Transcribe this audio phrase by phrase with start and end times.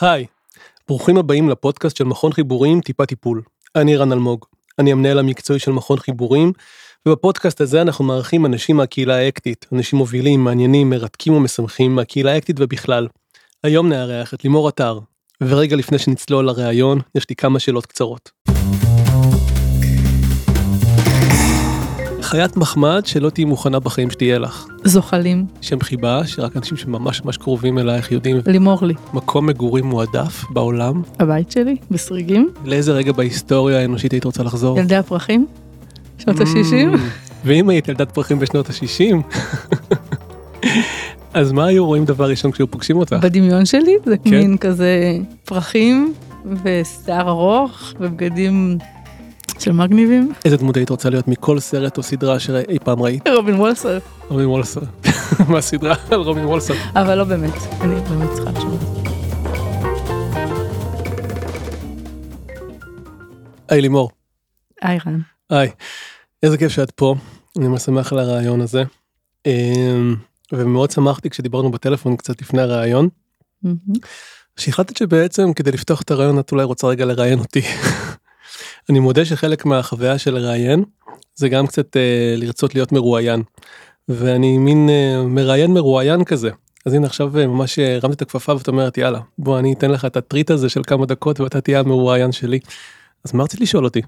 [0.00, 0.26] היי,
[0.88, 3.42] ברוכים הבאים לפודקאסט של מכון חיבורים טיפה טיפול.
[3.76, 4.44] אני רן אלמוג,
[4.78, 6.52] אני המנהל המקצועי של מכון חיבורים,
[7.06, 13.08] ובפודקאסט הזה אנחנו מארחים אנשים מהקהילה האקטית, אנשים מובילים, מעניינים, מרתקים ומשמחים מהקהילה האקטית ובכלל.
[13.64, 14.98] היום נארח את לימור עטר,
[15.40, 18.30] ורגע לפני שנצלול לראיון, יש לי כמה שאלות קצרות.
[22.26, 24.66] חיית מחמד שלא תהיי מוכנה בחיים שתהיה לך.
[24.84, 25.46] זוחלים.
[25.60, 28.36] שם חיבה שרק אנשים שממש ממש קרובים אלייך יודעים.
[28.46, 28.94] לימור לי.
[29.14, 31.02] מקום מגורים מועדף בעולם.
[31.18, 32.48] הבית שלי, בסריגים.
[32.64, 34.78] לאיזה רגע בהיסטוריה האנושית היית רוצה לחזור?
[34.78, 35.46] ילדי הפרחים.
[36.18, 36.98] שנות ה-60.
[37.44, 39.16] ואם היית ילדת פרחים בשנות ה-60,
[41.34, 43.16] אז מה היו רואים דבר ראשון כשהיו פוגשים אותך?
[43.22, 44.30] בדמיון שלי זה כן.
[44.30, 46.14] מין כזה פרחים
[46.64, 48.78] ושיער ארוך ובגדים
[49.58, 50.32] של מגניבים.
[50.44, 53.28] איזה דמות היית רוצה להיות מכל סרט או סדרה שאי פעם ראית?
[53.28, 53.98] רובין וולסר.
[54.28, 54.80] רובין וולסר.
[55.50, 56.74] מהסדרה על רובין וולסר.
[56.94, 59.02] אבל לא באמת, אני באמת צריכה לחשוב.
[63.68, 64.10] היי לימור.
[64.82, 65.20] היי רן.
[65.50, 65.70] היי.
[66.42, 67.14] איזה כיף שאת פה.
[67.58, 68.82] אני ממש שמח על הרעיון הזה.
[69.46, 70.16] אמ,
[70.52, 73.08] ומאוד שמחתי כשדיברנו בטלפון קצת לפני הרעיון.
[74.56, 77.62] שהחלטת שבעצם כדי לפתוח את הרעיון את אולי רוצה רגע לראיין אותי.
[78.90, 80.84] אני מודה שחלק מהחוויה של לראיין
[81.34, 83.42] זה גם קצת אה, לרצות להיות מרואיין.
[84.08, 86.50] ואני מין אה, מראיין מרואיין כזה.
[86.86, 89.90] אז הנה עכשיו אה, ממש אה, הרמתי את הכפפה ואת אומרת יאללה בוא אני אתן
[89.90, 92.58] לך את הטריט הזה של כמה דקות ואתה תהיה המרואיין שלי.
[93.24, 94.02] אז מה רצית לשאול אותי?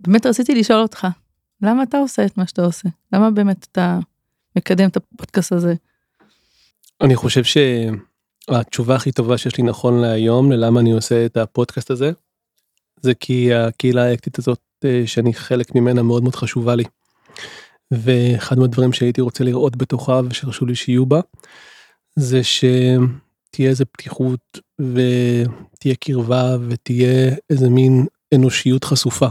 [0.00, 1.06] באמת רציתי לשאול אותך,
[1.62, 2.88] למה אתה עושה את מה שאתה עושה?
[3.12, 3.98] למה באמת אתה
[4.56, 5.74] מקדם את הפודקאסט הזה?
[7.00, 12.12] אני חושב שהתשובה הכי טובה שיש לי נכון להיום ללמה אני עושה את הפודקאסט הזה
[13.02, 16.84] זה כי הקהילה האקטית הזאת אה, שאני חלק ממנה מאוד מאוד חשובה לי.
[17.90, 21.20] ואחד מהדברים שהייתי רוצה לראות בתוכה ושחשוב לי שיהיו בה
[22.16, 29.28] זה שתהיה איזה פתיחות ותהיה קרבה ותהיה איזה מין אנושיות חשופה.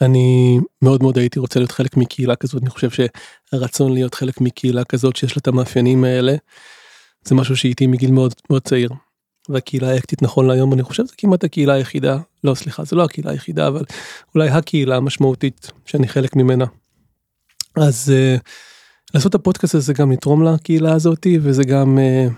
[0.00, 4.84] אני מאוד מאוד הייתי רוצה להיות חלק מקהילה כזאת אני חושב שהרצון להיות חלק מקהילה
[4.84, 6.34] כזאת שיש לה את המאפיינים האלה
[7.24, 8.90] זה משהו שאיתי מגיל מאוד מאוד צעיר.
[9.48, 13.30] והקהילה האקטית נכון להיום אני חושב זה כמעט הקהילה היחידה לא סליחה זה לא הקהילה
[13.30, 13.84] היחידה אבל
[14.34, 16.64] אולי הקהילה המשמעותית שאני חלק ממנה.
[17.76, 18.40] אז uh,
[19.14, 22.32] לעשות הפודקאסט הזה גם לתרום לקהילה הזאתי וזה גם uh,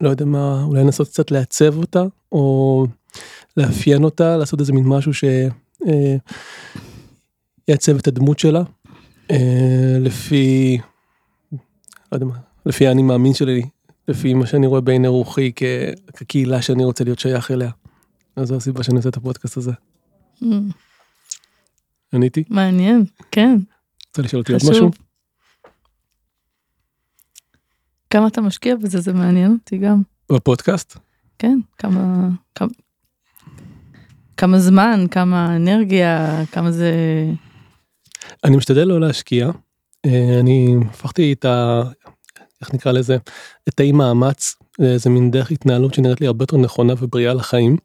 [0.00, 2.02] לא יודע מה אולי לנסות קצת לעצב אותה
[2.32, 2.86] או
[3.56, 5.12] לאפיין אותה לעשות איזה מין משהו
[7.68, 8.62] שיעצב את הדמות שלה
[9.30, 10.78] אה, לפי
[12.12, 12.34] לא יודע מה
[12.66, 13.62] לפי האני מאמין שלי
[14.08, 15.62] לפי מה שאני רואה בעיני רוחי כ-
[16.16, 17.70] כקהילה שאני רוצה להיות שייך אליה.
[18.36, 19.72] אז זו הסיבה שאני עושה את הפודקאסט הזה.
[22.12, 22.44] עניתי?
[22.50, 23.58] מעניין, כן,
[24.08, 24.62] רוצה לשאול אותי עוד.
[24.70, 24.90] משהו?
[28.10, 30.02] כמה אתה משקיע בזה, זה מעניין אותי גם.
[30.32, 30.98] בפודקאסט?
[31.38, 32.68] כן, כמה, כמה,
[34.36, 36.92] כמה זמן, כמה אנרגיה, כמה זה...
[38.44, 39.50] אני משתדל לא להשקיע.
[40.06, 41.82] אה, אני הפכתי את ה...
[42.60, 43.16] איך נקרא לזה?
[43.68, 44.56] את האי מאמץ.
[44.78, 47.76] איזה מין דרך התנהלות שנראית לי הרבה יותר נכונה ובריאה לחיים.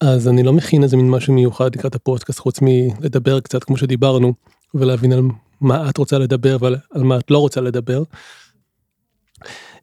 [0.00, 4.34] אז אני לא מכין איזה מין משהו מיוחד לקראת הפודקאסט חוץ מלדבר קצת כמו שדיברנו
[4.74, 5.22] ולהבין על
[5.60, 8.02] מה את רוצה לדבר ועל על מה את לא רוצה לדבר.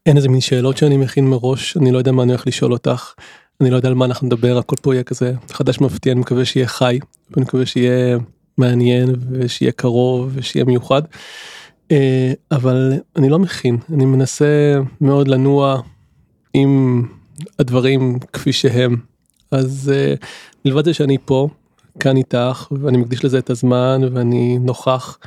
[0.05, 3.13] אין איזה מין שאלות שאני מכין מראש אני לא יודע מה אני הולך לשאול אותך.
[3.61, 6.45] אני לא יודע על מה אנחנו נדבר הכל פה יהיה כזה חדש מפתיע אני מקווה
[6.45, 6.99] שיהיה חי
[7.31, 8.17] ואני מקווה שיהיה
[8.57, 11.01] מעניין ושיהיה קרוב ושיהיה מיוחד.
[11.91, 15.81] אה, אבל אני לא מכין אני מנסה מאוד לנוע
[16.53, 17.03] עם
[17.59, 18.95] הדברים כפי שהם
[19.51, 20.13] אז אה,
[20.65, 21.47] מלבד זה שאני פה
[21.99, 25.17] כאן איתך ואני מקדיש לזה את הזמן ואני נוכח.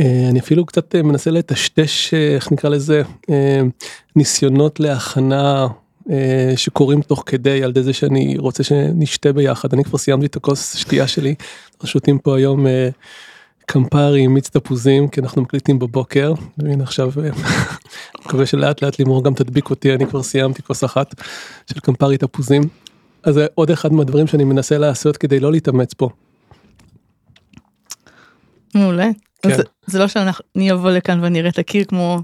[0.00, 3.02] אה, אני אפילו קצת מנסה לטשטש איך נקרא לזה
[4.16, 5.66] ניסיונות להכנה
[6.56, 10.76] שקורים תוך כדי על ידי זה שאני רוצה שנשתה ביחד אני כבר סיימתי את הכוס
[10.76, 11.34] שתייה שלי
[11.84, 12.66] שותים פה היום
[13.66, 17.30] קמפרי עם מיץ תפוזים כי אנחנו מקליטים בבוקר והנה עכשיו אה,
[18.24, 21.14] מקווה שלאט לאט לימור גם תדביק אותי אני כבר סיימתי כוס אחת
[21.70, 22.62] של קמפרי תפוזים.
[23.22, 26.08] אז זה עוד אחד מהדברים שאני מנסה לעשות כדי לא להתאמץ פה.
[28.74, 29.08] מעולה.
[29.42, 29.50] כן.
[29.50, 32.18] אז זה לא שאני אבוא לכאן ואני אראה את הקיר כמו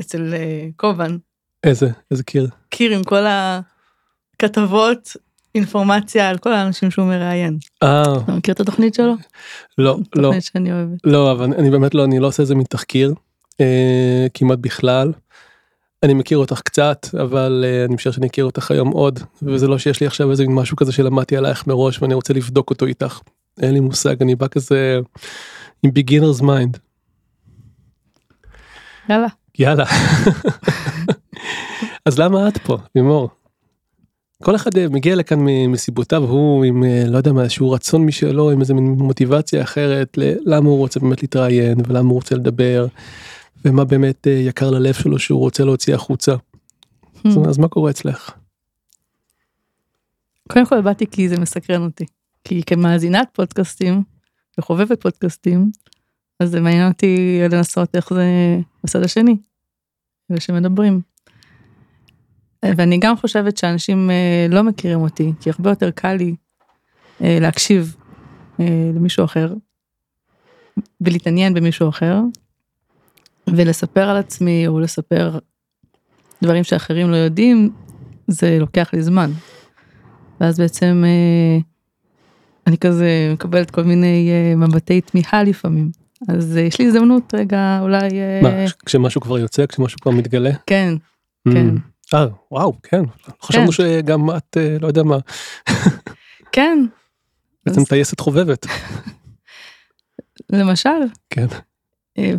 [0.00, 1.16] אצל אה, קובן.
[1.64, 2.48] איזה איזה קיר.
[2.68, 3.24] קיר עם כל
[4.36, 5.16] הכתבות,
[5.54, 7.58] אינפורמציה על כל האנשים שהוא מראיין.
[7.82, 9.14] אה אתה מכיר את התוכנית שלו?
[9.78, 10.98] לא לא תוכנית שאני אוהבת.
[11.04, 13.14] לא אבל אני באמת לא אני לא עושה איזה מין תחקיר
[13.60, 15.12] אה, כמעט בכלל.
[16.02, 19.78] אני מכיר אותך קצת אבל אה, אני משער שאני אכיר אותך היום עוד וזה לא
[19.78, 23.20] שיש לי עכשיו איזה משהו כזה שלמדתי עלייך מראש ואני רוצה לבדוק אותו איתך.
[23.62, 25.00] אין לי מושג אני בא כזה
[25.82, 26.78] עם beginners mind.
[29.08, 29.28] יאללה.
[29.58, 29.84] יאללה.
[32.06, 33.43] אז למה את פה, לימור?
[34.42, 35.38] כל אחד אה, מגיע לכאן
[35.68, 40.68] מסיבותיו, הוא עם, אה, לא יודע מה, איזשהו רצון משלו, עם איזה מוטיבציה אחרת, למה
[40.68, 42.86] הוא רוצה באמת להתראיין, ולמה הוא רוצה לדבר,
[43.64, 46.34] ומה באמת אה, יקר ללב שלו שהוא רוצה להוציא החוצה.
[47.24, 48.30] אז, אז מה קורה אצלך?
[50.48, 52.04] קודם כל באתי כי זה מסקרן אותי.
[52.44, 54.02] כי כמאזינת פודקאסטים
[54.58, 55.70] וחובבת פודקאסטים,
[56.40, 58.24] אז זה מעניין אותי לנסות איך זה
[58.84, 59.36] בצד השני,
[60.30, 61.00] ושמדברים.
[62.76, 66.34] ואני גם חושבת שאנשים אה, לא מכירים אותי, כי הרבה יותר קל לי
[67.22, 67.96] אה, להקשיב
[68.60, 69.54] אה, למישהו אחר,
[71.00, 72.20] ולהתעניין במישהו אחר,
[73.46, 75.38] ולספר על עצמי, או לספר
[76.42, 77.70] דברים שאחרים לא יודעים,
[78.28, 79.30] זה לוקח לי זמן.
[80.40, 81.04] ואז בעצם
[82.66, 85.90] אני כזה מקבלת כל מיני מבטי תמיכה לפעמים.
[86.28, 88.08] אז יש לי הזדמנות רגע אולי...
[88.42, 88.50] מה,
[88.86, 90.50] כשמשהו כבר יוצא, כשמשהו כבר מתגלה?
[90.66, 90.94] כן,
[91.52, 91.74] כן.
[92.14, 93.02] אה, וואו, כן.
[93.42, 93.72] חשבנו כן.
[93.72, 95.18] שגם את, אה, לא יודע מה.
[96.52, 96.78] כן.
[97.66, 97.84] בעצם.
[97.84, 98.66] טייסת חובבת.
[100.52, 100.88] למשל.
[101.30, 101.46] כן.
[102.18, 102.32] אה,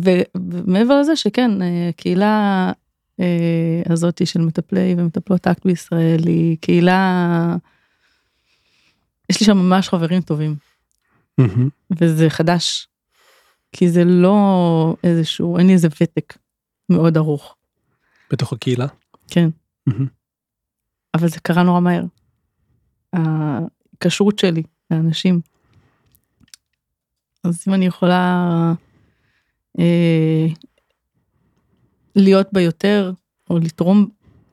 [0.50, 1.50] ומעבר לזה שכן,
[1.88, 2.72] הקהילה
[3.90, 7.56] הזאתי של מטפלי ומטפלות אקט בישראל היא קהילה,
[9.30, 10.56] יש לי שם ממש חברים טובים.
[12.00, 12.88] וזה חדש.
[13.72, 16.36] כי זה לא איזשהו, אין לי איזה ותק
[16.88, 17.54] מאוד ארוך.
[18.30, 18.86] בתוך הקהילה?
[19.30, 19.48] כן.
[21.14, 22.04] אבל זה קרה נורא מהר.
[23.12, 25.40] ההיקשרות שלי לאנשים.
[27.44, 28.72] אז אם אני יכולה
[29.78, 30.46] אה,
[32.16, 33.12] להיות בה יותר,
[33.50, 34.08] או לתרום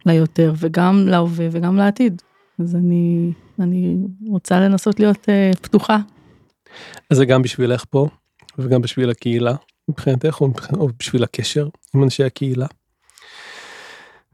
[0.05, 2.21] לה יותר, וגם להווה וגם לעתיד,
[2.59, 3.97] אז אני, אני
[4.27, 5.97] רוצה לנסות להיות אה, פתוחה.
[7.09, 8.07] אז זה גם בשבילך פה,
[8.57, 9.55] וגם בשביל הקהילה,
[9.89, 12.67] מבחינתך, או, או בשביל הקשר עם אנשי הקהילה.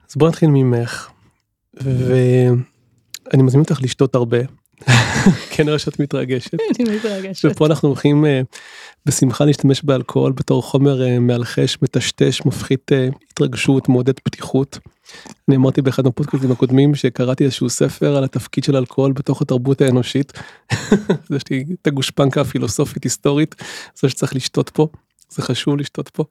[0.09, 1.09] אז בוא נתחיל ממך,
[1.73, 4.37] ואני מזמין אותך לשתות הרבה.
[5.55, 6.53] כנראה שאת מתרגשת.
[6.53, 7.49] אני מתרגשת.
[7.51, 8.27] ופה אנחנו הולכים uh,
[9.05, 14.79] בשמחה להשתמש באלכוהול בתור חומר uh, מאלחש, מטשטש, מפחית uh, התרגשות, מעודד פתיחות.
[15.47, 20.33] אני אמרתי באחד הפודקאסטים הקודמים שקראתי איזשהו ספר על התפקיד של אלכוהול בתוך התרבות האנושית.
[21.35, 23.55] יש לי את הגושפנקה הפילוסופית היסטורית,
[23.95, 24.87] זה שצריך לשתות פה,
[25.29, 26.23] זה חשוב לשתות פה.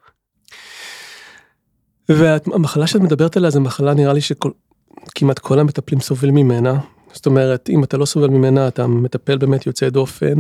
[2.08, 6.78] והמחלה שאת מדברת עליה זה מחלה נראה לי שכמעט כל המטפלים סובלים ממנה.
[7.12, 10.38] זאת אומרת אם אתה לא סובל ממנה אתה מטפל באמת יוצא דופן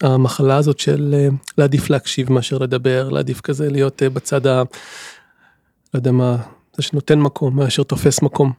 [0.00, 4.62] המחלה הזאת של אה, להעדיף להקשיב מאשר לדבר להעדיף כזה להיות אה, בצד ה...
[5.94, 6.36] לא יודע מה
[6.76, 8.52] זה שנותן מקום מאשר תופס מקום.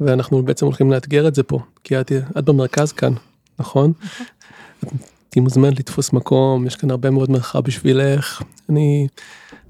[0.00, 3.12] ואנחנו בעצם הולכים לאתגר את זה פה כי את, את במרכז כאן
[3.58, 3.92] נכון?
[5.28, 9.08] תהיי מוזמנת לתפוס מקום יש כאן הרבה מאוד מרחב בשבילך אני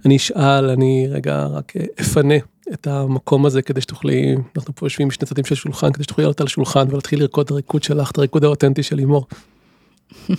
[0.05, 2.35] אני אשאל, אני רגע רק אפנה
[2.73, 6.41] את המקום הזה כדי שתוכלי, אנחנו פה יושבים משני צדדים של שולחן, כדי שתוכלי לעלות
[6.41, 9.27] על השולחן ולהתחיל לרקוד את הריקוד שלך, את הריקוד האותנטי של לימור.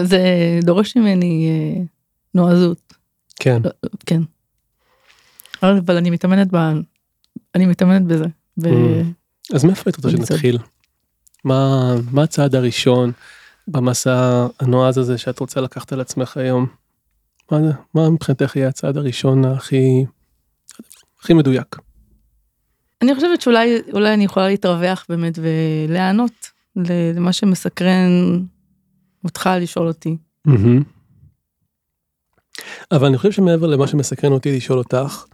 [0.00, 0.20] זה
[0.62, 1.82] דורש ממני אה,
[2.34, 2.94] נועזות.
[3.40, 3.62] כן.
[3.64, 3.70] לא,
[4.06, 4.22] כן.
[5.62, 6.56] אבל אני מתאמנת ב...
[7.54, 8.24] אני מתאמנת בזה.
[8.56, 8.66] ב...
[8.66, 9.04] Mm.
[9.54, 10.58] אז מאיפה היית רוצה שנתחיל?
[11.44, 13.12] מה, מה הצעד הראשון?
[13.68, 16.66] במסע הנועז הזה שאת רוצה לקחת על עצמך היום?
[17.52, 20.04] מה, זה, מה מבחינתך יהיה הצעד הראשון הכי,
[21.20, 21.76] הכי מדויק?
[23.02, 26.50] אני חושבת שאולי אולי אני יכולה להתרווח באמת ולענות
[27.14, 28.10] למה שמסקרן
[29.24, 30.16] אותך לשאול אותי.
[30.48, 30.82] Mm-hmm.
[32.92, 35.24] אבל אני חושב שמעבר למה שמסקרן אותי לשאול אותך,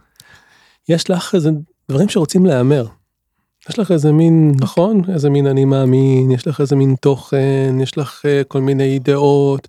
[0.89, 1.49] יש לך איזה
[1.89, 2.87] דברים שרוצים להיאמר.
[3.69, 5.01] יש לך איזה מין, נכון?
[5.13, 9.67] איזה מין אני מאמין, יש לך איזה מין תוכן, יש לך uh, כל מיני דעות,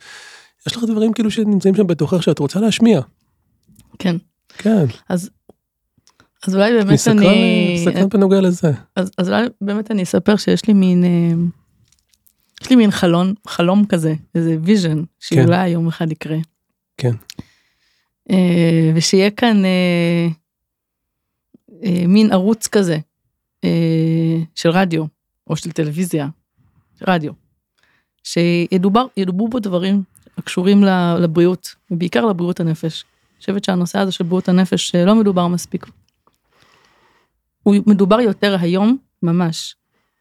[0.66, 3.00] יש לך דברים כאילו שנמצאים שם בתוכך שאת רוצה להשמיע.
[3.98, 4.16] כן.
[4.48, 4.84] כן.
[5.08, 5.30] אז,
[6.46, 6.98] אז אולי באמת אני...
[6.98, 7.82] סקרן, אני...
[7.84, 8.72] סקרן בנוגע לזה.
[8.96, 13.84] אז, אז אולי באמת אני אספר שיש לי מין, uh, יש לי מין חלון, חלום
[13.88, 15.72] כזה, איזה vision, שאולי כן.
[15.72, 16.38] יום אחד יקרה.
[16.96, 17.14] כן.
[18.28, 18.34] Uh,
[18.94, 19.62] ושיהיה כאן
[22.08, 23.07] מין ערוץ כזה אה,
[24.54, 25.04] של רדיו
[25.46, 26.28] או של טלוויזיה,
[27.08, 27.32] רדיו,
[28.24, 30.02] שידובר, ידוברו בו דברים
[30.38, 30.84] הקשורים
[31.18, 33.04] לבריאות, ובעיקר לבריאות הנפש.
[33.04, 35.86] אני חושבת שהנושא הזה של בריאות הנפש אה, לא מדובר מספיק.
[37.62, 39.76] הוא מדובר יותר היום, ממש.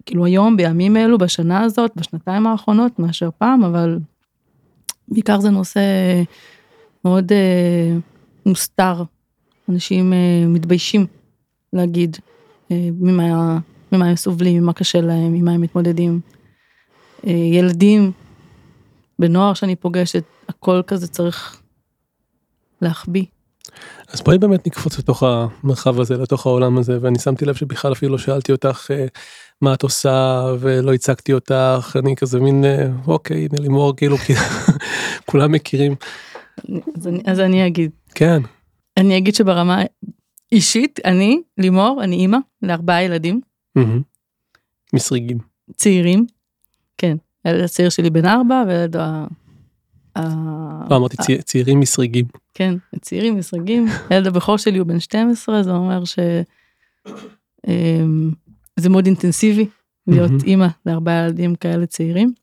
[0.06, 4.00] כאילו היום, בימים אלו, בשנה הזאת, בשנתיים האחרונות, מאשר פעם, אבל
[5.08, 5.82] בעיקר זה נושא
[7.06, 7.98] מאוד אה,
[8.46, 9.04] מוסתר.
[9.70, 11.06] אנשים אה, מתביישים
[11.74, 12.37] להגיד אה,
[12.72, 13.58] ממה,
[13.92, 16.20] ממה הם סובלים, ממה קשה להם, ממה הם מתמודדים.
[17.28, 18.12] אה, ילדים,
[19.20, 21.62] בנוער שאני פוגשת, הכל כזה צריך
[22.82, 23.26] להחביא.
[24.14, 28.12] אז בואי באמת נקפוץ לתוך המרחב הזה, לתוך העולם הזה, ואני שמתי לב שבכלל אפילו
[28.12, 29.06] לא שאלתי אותך אה,
[29.62, 34.34] מה את עושה ולא הצגתי אותך, אני כזה מין אה, אוקיי, הנה לימור כאילו כי
[35.30, 35.96] כולם מכירים.
[36.98, 37.92] אז אני, אז אני אגיד.
[38.16, 38.42] כן.
[38.98, 39.84] אני אגיד שברמה
[40.52, 43.42] אישית, אני, לימור, אני אימא לארבעה ילדים.
[44.94, 45.38] מסריגים.
[45.76, 46.26] צעירים.
[46.98, 49.26] כן, הילד הצעיר שלי בן ארבע, והילד ה...
[50.90, 52.26] לא אמרתי צעירים מסריגים.
[52.54, 53.86] כן, צעירים מסריגים.
[54.10, 56.20] הילד הבכור שלי הוא בן 12, זה אומר ש...
[57.68, 58.32] אמ,
[58.76, 59.66] זה מאוד אינטנסיבי
[60.08, 62.34] להיות אימא לארבעה ילדים כאלה צעירים.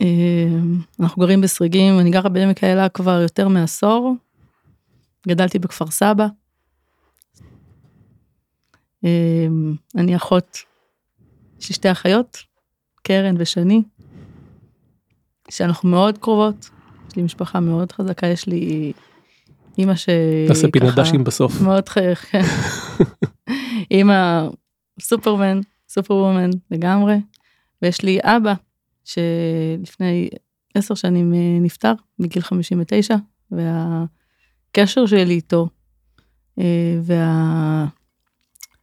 [0.00, 4.14] אמ, אנחנו גרים בסריגים, אני גרה בעמק האלה כבר יותר מעשור.
[5.28, 6.26] גדלתי בכפר סבא.
[9.04, 10.58] אמ, אני אחות,
[11.60, 12.38] יש לי שתי אחיות,
[13.02, 13.82] קרן ושני,
[15.50, 16.70] שאנחנו מאוד קרובות,
[17.08, 18.92] יש לי משפחה מאוד חזקה, יש לי
[19.78, 20.08] אימא ש...
[20.48, 21.60] תעשה פינת דשים בסוף.
[21.60, 22.42] מאוד חייך, כן.
[23.90, 24.48] אימא
[25.00, 27.16] סופרמן, סופר וומן לגמרי,
[27.82, 28.54] ויש לי אבא
[29.04, 30.28] שלפני
[30.74, 33.16] עשר שנים אה, נפטר בגיל 59,
[34.66, 35.68] והקשר שלי איתו
[36.58, 36.98] אה,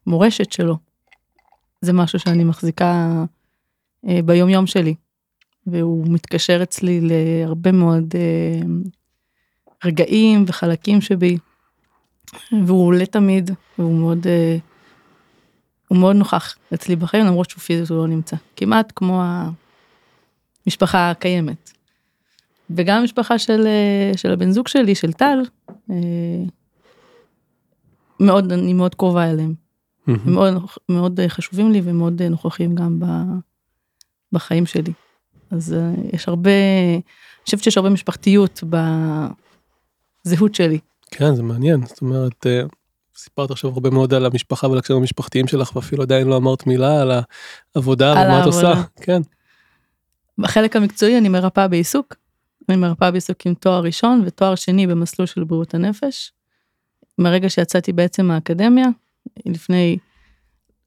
[0.08, 0.78] והמורשת שלו
[1.82, 3.24] זה משהו שאני מחזיקה
[4.08, 4.96] אה, ביום יום שלי,
[5.68, 8.16] והוא מתקשר אצלי להרבה מאוד
[9.86, 11.38] רגעים וחלקים שבי,
[12.66, 14.28] והוא עולה תמיד, והוא מאוד...
[15.88, 18.36] הוא מאוד נוכח אצלי בחיים למרות שהוא פיזית הוא לא נמצא.
[18.56, 19.24] כמעט כמו
[20.66, 21.72] המשפחה הקיימת.
[22.76, 23.68] וגם המשפחה של,
[24.16, 25.40] של הבן זוג שלי של טל
[25.92, 25.96] אה,
[28.20, 29.54] מאוד אני מאוד קרובה אליהם.
[30.10, 30.12] Mm-hmm.
[30.26, 33.00] מאוד מאוד חשובים לי ומאוד נוכחים גם
[34.32, 34.94] בחיים שלי.
[35.52, 38.64] אז אה, יש הרבה, אני חושבת שיש הרבה משפחתיות
[40.26, 40.80] בזהות שלי.
[41.12, 42.62] כן זה מעניין זאת אומרת אה,
[43.18, 47.02] סיפרת עכשיו הרבה מאוד על המשפחה ועל הקשרים המשפחתיים שלך ואפילו עדיין לא אמרת מילה
[47.02, 47.12] על
[47.76, 48.74] העבודה ומה את עושה.
[48.96, 49.22] כן.
[50.38, 52.16] בחלק המקצועי אני מרפאה בעיסוק.
[52.70, 56.32] אני מרפאה בעיסוק עם תואר ראשון ותואר שני במסלול של בריאות הנפש.
[57.20, 58.88] מרגע שיצאתי בעצם מהאקדמיה
[59.46, 59.98] לפני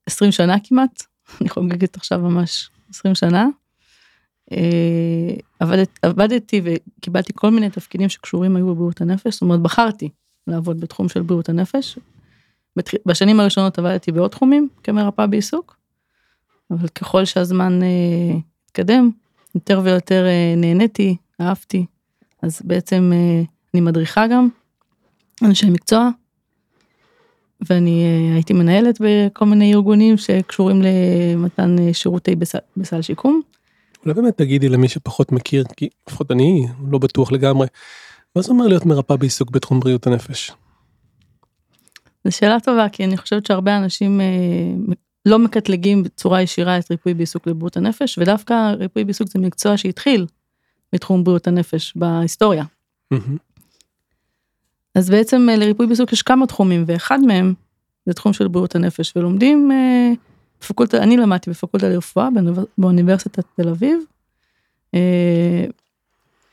[0.07, 1.03] 20 שנה כמעט
[1.41, 3.47] אני חוגגת עכשיו ממש 20 שנה.
[4.53, 10.09] אה, עבדת, עבדתי וקיבלתי כל מיני תפקידים שקשורים היו בבריאות הנפש זאת אומרת בחרתי
[10.47, 11.99] לעבוד בתחום של בריאות הנפש
[13.07, 15.77] בשנים הראשונות עבדתי בעוד תחומים כמרפאה בעיסוק,
[16.71, 19.11] אבל ככל שהזמן אה, התקדם,
[19.55, 21.87] יותר ויותר אה, נהניתי, אהבתי,
[22.43, 23.43] אז בעצם אה,
[23.75, 24.49] אני מדריכה גם
[25.43, 26.11] אנשי מקצוע,
[27.71, 33.41] ואני אה, הייתי מנהלת בכל מיני ארגונים שקשורים למתן אה, שירותי בסל, בסל שיקום.
[34.03, 37.67] אולי באמת תגידי למי שפחות מכיר, כי לפחות אני לא בטוח לגמרי,
[38.37, 40.53] מה זה אומר להיות מרפאה בעיסוק בתחום בריאות הנפש?
[42.25, 44.27] זו שאלה טובה כי אני חושבת שהרבה אנשים אה,
[45.27, 50.27] לא מקטלגים בצורה ישירה את ריפוי בעיסוק לבריאות הנפש ודווקא ריפוי בעיסוק זה מקצוע שהתחיל
[50.93, 52.65] בתחום בריאות הנפש בהיסטוריה.
[54.95, 57.55] אז בעצם אה, לריפוי בעיסוק יש כמה תחומים ואחד מהם
[58.07, 60.13] זה תחום של בריאות הנפש ולומדים אה,
[60.61, 62.29] בפקולטה אני למדתי בפקולטה לרפואה
[62.79, 63.99] באוניברסיטת תל אביב.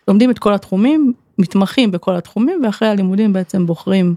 [0.08, 4.16] לומדים את כל התחומים מתמחים בכל התחומים ואחרי הלימודים בעצם בוחרים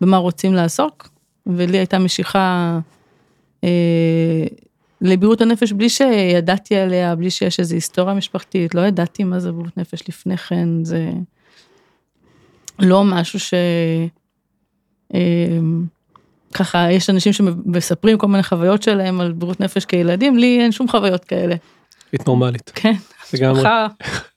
[0.00, 1.08] במה רוצים לעסוק,
[1.46, 2.78] ולי הייתה משיכה
[3.64, 4.46] אה,
[5.00, 9.76] לבריאות הנפש בלי שידעתי עליה, בלי שיש איזו היסטוריה משפחתית, לא ידעתי מה זה בריאות
[9.76, 11.10] נפש לפני כן, זה
[12.78, 13.54] לא משהו ש...
[15.14, 15.58] אה,
[16.54, 20.88] ככה יש אנשים שמספרים כל מיני חוויות שלהם על בריאות נפש כילדים, לי אין שום
[20.88, 21.54] חוויות כאלה.
[22.12, 22.72] היית נורמלית.
[22.74, 22.94] כן.
[23.34, 23.62] לגמרי.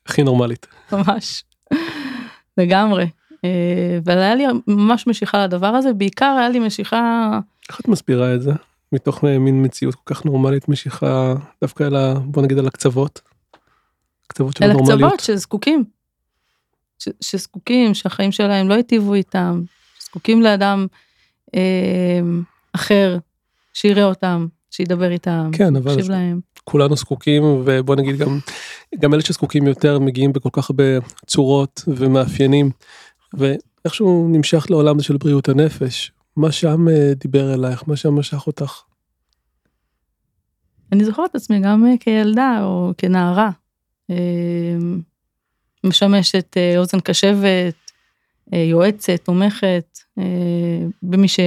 [0.06, 0.68] הכי נורמלית.
[0.91, 1.44] ממש.
[2.58, 3.10] לגמרי.
[3.46, 7.30] אה, אבל היה לי ממש משיכה לדבר הזה, בעיקר היה לי משיכה...
[7.70, 8.51] איך את מסבירה את זה?
[8.91, 12.13] מתוך מין מציאות כל כך נורמלית משיכה דווקא על ה...
[12.13, 13.21] בוא נגיד על הקצוות.
[14.27, 15.01] קצוות של הנורמליות.
[15.01, 15.83] על הקצוות שזקוקים.
[17.00, 19.62] ש, שזקוקים, שהחיים שלהם לא היטיבו איתם,
[20.03, 20.88] זקוקים לאדם
[21.55, 22.19] אה,
[22.74, 23.17] אחר,
[23.74, 26.39] שיראה אותם, שידבר איתם, כן, אבל להם.
[26.63, 28.39] כולנו זקוקים ובוא נגיד גם
[29.00, 30.83] גם אלה שזקוקים יותר מגיעים בכל כך הרבה
[31.25, 32.71] צורות ומאפיינים
[33.33, 38.81] ואיכשהו נמשך לעולם של בריאות הנפש, מה שם אה, דיבר אלייך, מה שם משך אותך.
[40.91, 43.50] אני זוכרת את עצמי גם אה, כילדה או כנערה,
[44.09, 44.15] אה,
[45.83, 47.75] משמשת אוזן קשבת,
[48.53, 50.00] יועצת, תומכת,
[51.03, 51.39] במי ש...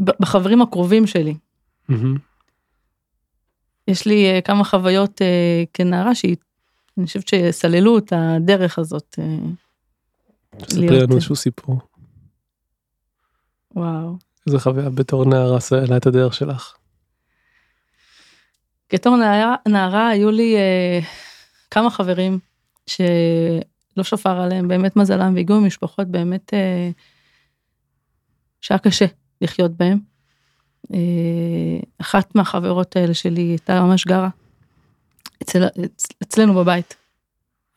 [0.00, 1.34] בחברים הקרובים שלי.
[3.88, 5.20] יש לי כמה חוויות
[5.72, 9.18] כנערה שאני חושבת שסללו את הדרך הזאת
[10.58, 11.80] ספרי לנו איזשהו סיפור.
[13.76, 14.16] וואו.
[14.46, 16.74] איזה חוויה בתור נערה סללה את הדרך שלך.
[18.92, 21.00] בתור נערה, נערה היו לי אה,
[21.70, 22.38] כמה חברים
[22.86, 26.90] שלא שפר עליהם באמת מזלם והגיעו ממשפחות באמת אה,
[28.60, 29.06] שהיה קשה
[29.40, 29.98] לחיות בהם.
[30.94, 34.28] אה, אחת מהחברות האלה שלי הייתה ממש גרה
[35.42, 36.96] אצל, אצ, אצלנו בבית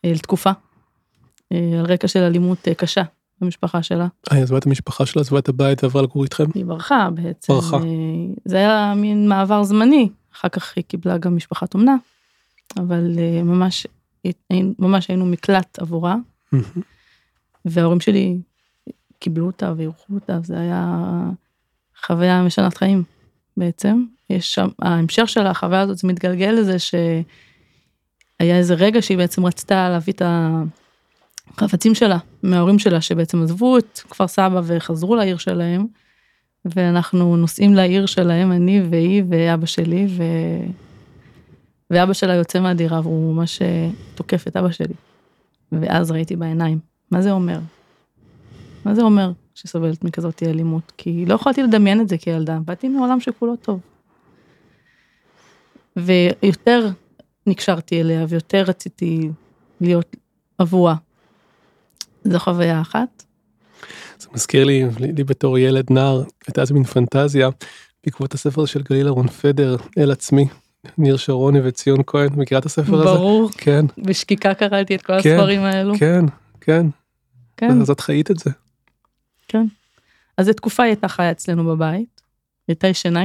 [0.04, 0.50] אה, לתקופה
[1.52, 3.02] אה, על רקע של אלימות אה, קשה
[3.40, 4.06] במשפחה שלה.
[4.30, 6.44] היא עזבה את המשפחה שלה, עזבה את הבית ועברה לגור איתכם?
[6.54, 7.52] היא ברחה בעצם.
[7.52, 7.76] ברחה.
[7.76, 7.82] אה,
[8.44, 11.96] זה היה מין מעבר זמני, אחר כך היא קיבלה גם משפחת אומנה,
[12.76, 13.86] אבל אה, ממש,
[14.78, 16.16] ממש היינו מקלט עבורה.
[17.64, 18.38] וההורים שלי
[19.18, 21.02] קיבלו אותה ואירחו אותה, זה היה
[22.06, 23.02] חוויה משנת חיים
[23.56, 24.04] בעצם.
[24.30, 27.08] יש שם, ההמשך של החוויה הזאת זה מתגלגל לזה שהיה
[28.40, 30.22] איזה רגע שהיא בעצם רצתה להביא את
[31.58, 35.86] החפצים שלה מההורים שלה שבעצם עזבו את כפר סבא וחזרו לעיר שלהם.
[36.74, 40.22] ואנחנו נוסעים לעיר שלהם, אני והיא ואבא שלי, ו...
[41.90, 44.94] ואבא שלה יוצא מהדירה והוא ממש אה, תוקף את אבא שלי.
[45.72, 46.78] ואז ראיתי בעיניים,
[47.10, 47.58] מה זה אומר?
[48.84, 50.92] מה זה אומר שסובלת מכזאת אלימות?
[50.96, 53.80] כי לא יכולתי לדמיין את זה כילדה, באתי מעולם שכולו טוב.
[55.96, 56.88] ויותר
[57.46, 59.30] נקשרתי אליה ויותר רציתי
[59.80, 60.16] להיות
[60.58, 60.94] עבורה.
[62.32, 63.22] זו חוויה אחת.
[64.18, 67.48] זה מזכיר לי, לי לי בתור ילד נער, הייתה איזה מין פנטזיה,
[68.04, 70.48] בעקבות הספר של גליל אהרון פדר, אל עצמי,
[70.98, 73.04] ניר שרוני וציון כהן, מכירה את הספר הזה?
[73.04, 75.94] ברור, כן, בשקיקה קראתי את כל כן, הספרים האלו.
[75.98, 76.24] כן,
[76.60, 76.86] כן,
[77.56, 77.80] כן.
[77.80, 78.50] אז את חיית את זה.
[80.36, 82.20] אז לתקופה היא הייתה חיה אצלנו בבית,
[82.68, 83.24] היא הייתה ישנה,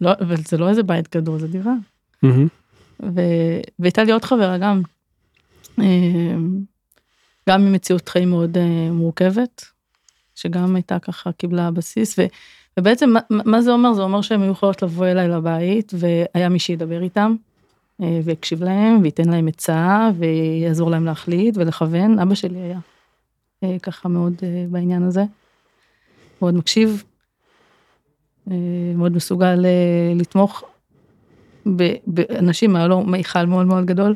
[0.00, 1.74] לא, אבל זה לא איזה בית גדול, זה דירה.
[3.02, 3.20] ו...
[3.78, 4.82] והייתה לי עוד חברה גם,
[5.80, 5.84] אה,
[7.48, 9.64] גם ממציאות חיים מאוד אה, מורכבת,
[10.34, 12.22] שגם הייתה ככה, קיבלה בסיס, ו...
[12.78, 13.92] ובעצם מה, מה זה אומר?
[13.92, 17.34] זה אומר שהן היו יכולות לבוא אליי לבית, והיה מי שידבר איתם,
[18.02, 22.18] אה, ויקשיב להם, וייתן להם עצה, ויעזור להם להחליט ולכוון.
[22.18, 22.78] אבא שלי היה
[23.64, 25.24] אה, ככה מאוד אה, בעניין הזה,
[26.42, 27.04] מאוד מקשיב,
[28.50, 28.56] אה,
[28.96, 30.64] מאוד מסוגל אה, לתמוך
[32.06, 34.14] באנשים, היה לו מיכל מאוד מאוד גדול.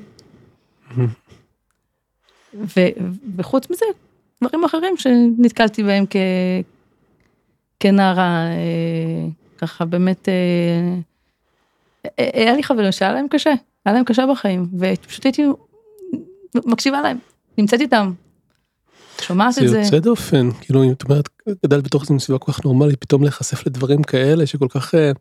[2.55, 2.91] ו-
[3.37, 3.85] וחוץ מזה,
[4.43, 6.17] דברים אחרים שנתקלתי בהם כ-
[7.81, 10.99] כנערה, אה, ככה באמת, אה,
[12.19, 13.53] אה, היה לי חברים שהיה להם קשה,
[13.85, 15.43] היה להם קשה בחיים, ופשוט הייתי
[16.55, 17.19] מקשיבה להם,
[17.59, 18.13] נמצאת איתם,
[19.21, 19.79] שומעת זה את זה.
[19.79, 21.29] יוצא דופן, כאילו אם את אומרת,
[21.67, 25.13] גדלת בתוך איזו סביבה כל כך נורמלית, פתאום להיחשף לדברים כאלה שכל כך אה,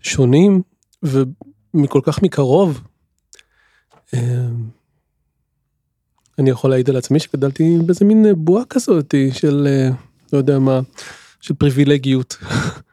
[0.00, 0.62] שונים
[1.02, 2.80] ומכל כך מקרוב.
[4.14, 4.20] אה,
[6.38, 9.88] אני יכול להעיד על עצמי שגדלתי באיזה מין אה, בועה כזאת של, אה,
[10.32, 10.80] לא יודע מה,
[11.40, 12.36] של פריבילגיות.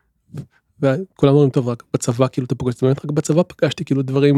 [0.82, 4.36] וכולם אומרים טוב רק בצבא כאילו אתה פוגש, באמת רק בצבא פגשתי כאילו דברים,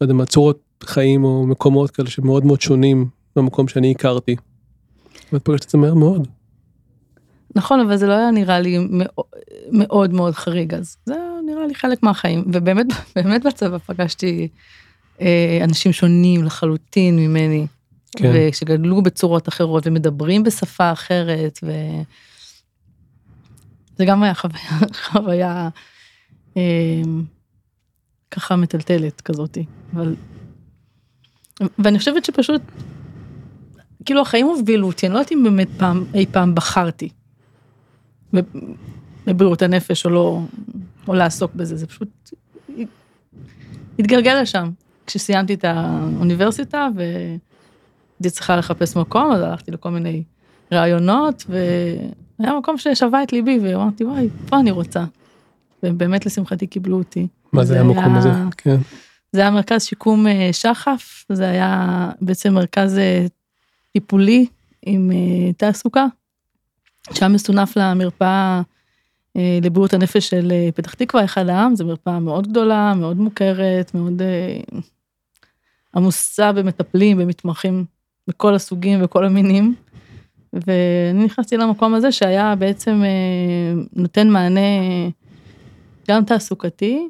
[0.00, 4.36] לא יודע מה, צורות חיים או מקומות כאלה שמאוד מאוד שונים במקום שאני הכרתי.
[5.32, 6.28] ואת פגשת את זה מהר מאוד.
[7.54, 9.26] נכון, אבל זה לא היה נראה לי מאוד
[9.72, 11.14] מאוד, מאוד חריג, אז זה
[11.46, 14.48] נראה לי חלק מהחיים, ובאמת, באמת בצבא פגשתי
[15.20, 17.66] אה, אנשים שונים לחלוטין ממני,
[18.16, 18.32] כן.
[18.34, 21.70] ושגדלו בצורות אחרות ומדברים בשפה אחרת, ו...
[23.96, 24.70] זה גם היה חוויה,
[25.10, 25.68] חוויה
[26.56, 27.02] אה,
[28.30, 30.14] ככה מטלטלת כזאתי, אבל...
[31.78, 32.62] ואני חושבת שפשוט,
[34.04, 37.08] כאילו החיים הובילו אותי, אני לא יודעת אם באמת פעם, אי פעם בחרתי
[39.26, 40.40] בבריאות הנפש או לא,
[41.08, 42.30] או לעסוק בזה, זה פשוט
[43.98, 44.70] התגלגל לשם.
[45.06, 46.88] כשסיימתי את האוניברסיטה
[48.22, 50.22] והייתי צריכה לחפש מקום, אז הלכתי לכל מיני
[50.72, 55.04] רעיונות, והיה מקום ששבה את ליבי, ואמרתי, וואי, פה אני רוצה.
[55.82, 57.28] ובאמת לשמחתי קיבלו אותי.
[57.52, 58.30] מה זה היה המקום הזה?
[58.56, 58.76] כן.
[59.32, 63.26] זה היה מרכז שיקום אה, שחף, זה היה בעצם מרכז אה,
[63.92, 64.46] טיפולי
[64.86, 66.06] עם אה, תעסוקה,
[67.12, 68.62] שהיה מסונף למרפאה
[69.36, 74.22] אה, לבריאות הנפש של פתח תקווה, אחד העם, זו מרפאה מאוד גדולה, מאוד מוכרת, מאוד
[75.96, 77.84] עמוסה במטפלים, במתמחים
[78.28, 79.74] בכל הסוגים וכל המינים.
[80.52, 84.60] ואני נכנסתי למקום הזה שהיה בעצם אה, נותן מענה
[86.08, 87.08] גם תעסוקתי,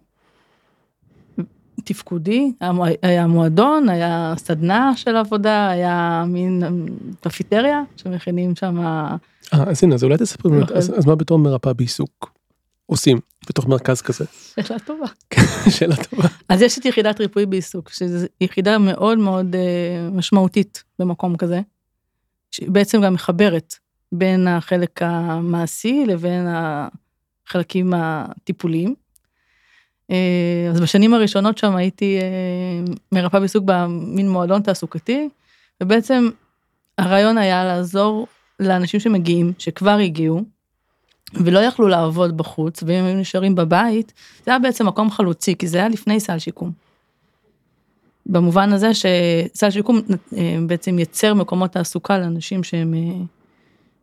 [1.84, 6.62] תפקודי, היה מוע- היה מועדון, היה סדנה של עבודה, היה מין
[7.20, 9.16] קפיטריה שמכינים שם, אה,
[9.52, 10.76] אז הנה, אז אולי תספרי אוקיי.
[10.76, 12.32] אז מה בתור מרפאה בעיסוק
[12.92, 14.24] עושים בתוך מרכז כזה?
[14.60, 15.06] שאלה טובה.
[15.78, 16.28] שאלה טובה.
[16.48, 21.60] אז יש את יחידת ריפוי בעיסוק, שזו יחידה מאוד מאוד אה, משמעותית במקום כזה.
[22.50, 23.74] שהיא בעצם גם מחברת
[24.12, 28.94] בין החלק המעשי לבין החלקים הטיפוליים.
[30.10, 35.28] אה, אז בשנים הראשונות שם הייתי אה, מרפאה בעיסוק במין מועדון תעסוקתי,
[35.82, 36.30] ובעצם
[36.98, 38.26] הרעיון היה לעזור
[38.60, 40.44] לאנשים שמגיעים, שכבר הגיעו,
[41.34, 44.12] ולא יכלו לעבוד בחוץ, ואם הם נשארים בבית,
[44.44, 46.70] זה היה בעצם מקום חלוצי, כי זה היה לפני סל שיקום.
[48.26, 50.00] במובן הזה שסל שיקום
[50.36, 52.94] אה, בעצם ייצר מקומות תעסוקה לאנשים שהם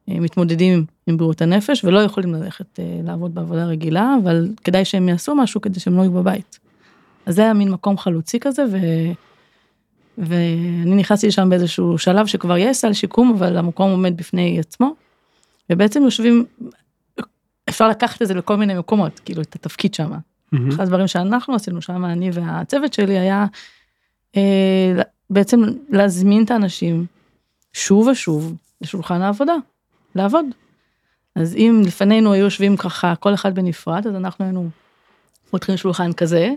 [0.08, 5.62] מתמודדים עם בריאות הנפש ולא יכולים ללכת לעבוד בעבודה רגילה, אבל כדאי שהם יעשו משהו
[5.62, 6.60] כדי שהם לא יהיו בבית.
[7.26, 8.78] אז זה היה מין מקום חלוצי כזה, ו...
[10.18, 14.94] ואני נכנסתי לשם באיזשהו שלב שכבר יש סל שיקום, אבל המקום עומד בפני עצמו,
[15.70, 16.46] ובעצם יושבים,
[17.70, 20.12] אפשר לקחת את זה לכל מיני מקומות, כאילו את התפקיד שם.
[20.12, 20.58] Mm-hmm.
[20.70, 23.46] אחד הדברים שאנחנו עשינו שם, אני והצוות שלי, היה
[24.38, 27.06] אה, בעצם להזמין את האנשים
[27.74, 29.56] שוב ושוב לשולחן העבודה,
[30.16, 30.46] לעבוד.
[31.36, 34.70] אז אם לפנינו היו יושבים ככה, כל אחד בנפרד, אז אנחנו היינו
[35.50, 36.50] פותחים שולחן כזה,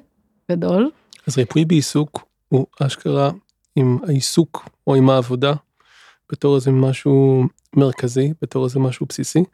[0.51, 0.90] גדול.
[1.27, 3.31] אז ריפוי בעיסוק הוא אשכרה
[3.77, 5.53] עם העיסוק או עם העבודה
[6.33, 7.44] בתור איזה משהו
[7.77, 9.45] מרכזי, בתור איזה משהו בסיסי.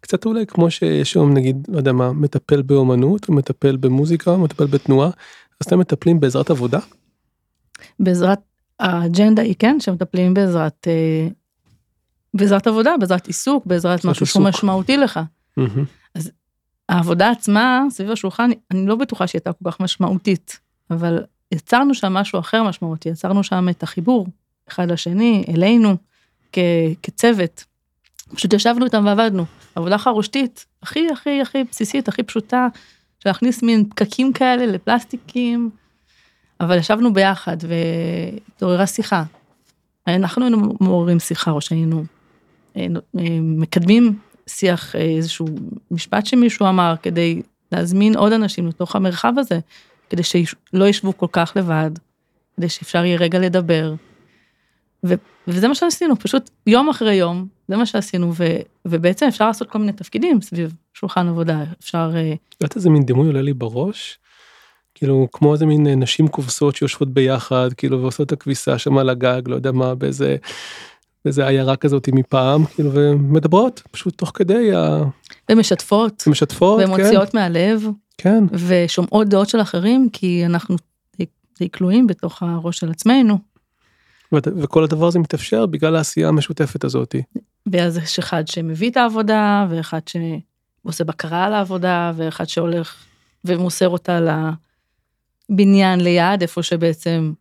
[0.00, 4.38] קצת אולי כמו שיש היום נגיד, לא יודע מה, מטפל באומנות, או מטפל במוזיקה, או
[4.38, 5.10] מטפל בתנועה,
[5.60, 6.78] אז אתם מטפלים בעזרת עבודה?
[8.00, 8.38] בעזרת,
[8.80, 11.28] האג'נדה היא כן, שמטפלים בעזרת, אה,
[12.34, 14.26] בעזרת עבודה, בעזרת עיסוק, בעזרת משהו.
[14.26, 15.20] שהוא משמעותי לך.
[15.58, 15.62] Mm-hmm.
[16.14, 16.30] אז
[16.88, 20.58] העבודה עצמה סביב השולחן, אני לא בטוחה שהיא הייתה כל כך משמעותית,
[20.90, 24.26] אבל יצרנו שם משהו אחר משמעותי, יצרנו שם את החיבור
[24.68, 25.96] אחד לשני, אלינו,
[26.52, 26.58] כ-
[27.02, 27.64] כצוות.
[28.34, 32.68] פשוט ישבנו איתם ועבדנו, עבודה חרושתית, הכי הכי הכי בסיסית, הכי פשוטה,
[33.20, 35.70] של להכניס מין פקקים כאלה לפלסטיקים,
[36.60, 39.24] אבל ישבנו ביחד והתעוררה שיחה.
[40.06, 42.04] אנחנו היינו מעוררים שיחה, או שהיינו
[42.76, 42.86] אה,
[43.18, 45.46] אה, מקדמים שיח, אה, איזשהו
[45.90, 49.58] משפט שמישהו אמר, כדי להזמין עוד אנשים לתוך המרחב הזה,
[50.10, 51.90] כדי שלא ישבו כל כך לבד,
[52.56, 53.94] כדי שאפשר יהיה רגע לדבר.
[55.04, 55.14] ו,
[55.48, 58.44] וזה מה שעשינו, פשוט יום אחרי יום, זה מה שעשינו, ו,
[58.84, 62.10] ובעצם אפשר לעשות כל מיני תפקידים סביב שולחן עבודה, אפשר...
[62.14, 64.18] אה, את יודעת איזה מין דימוי עולה לי בראש?
[64.94, 69.08] כאילו כמו איזה מין אה, נשים כובסות שיושבות ביחד כאילו ועושות את הכביסה שם על
[69.08, 70.36] הגג לא יודע מה באיזה
[71.24, 74.74] באיזה עיירה כזאת מפעם כאילו ומדברות פשוט תוך כדי.
[74.74, 75.02] ה...
[75.50, 76.24] ומשתפות.
[76.26, 76.80] ומשתפות.
[76.84, 77.38] ומוציאות כן.
[77.38, 77.88] מהלב.
[78.18, 78.44] כן.
[78.52, 80.76] ושומעות דעות של אחרים, כי אנחנו
[81.58, 83.38] די כלואים בתוך הראש של עצמנו.
[84.32, 87.14] וכל הדבר הזה מתאפשר בגלל העשייה המשותפת הזאת.
[87.72, 92.94] ואז יש אחד שמביא את העבודה, ואחד שעושה בקרה על העבודה, ואחד שהולך
[93.44, 94.20] ומוסר אותה
[95.50, 97.32] לבניין ליד, איפה שבעצם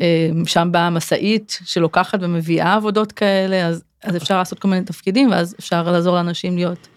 [0.00, 5.30] אה, שם באה משאית שלוקחת ומביאה עבודות כאלה, אז, אז אפשר לעשות כל מיני תפקידים,
[5.30, 6.88] ואז אפשר לעזור לאנשים להיות,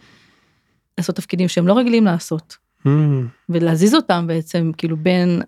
[0.98, 2.58] לעשות תפקידים שהם לא רגילים לעשות.
[2.86, 2.90] Mm.
[3.50, 5.42] ולהזיז אותם בעצם, כאילו בין.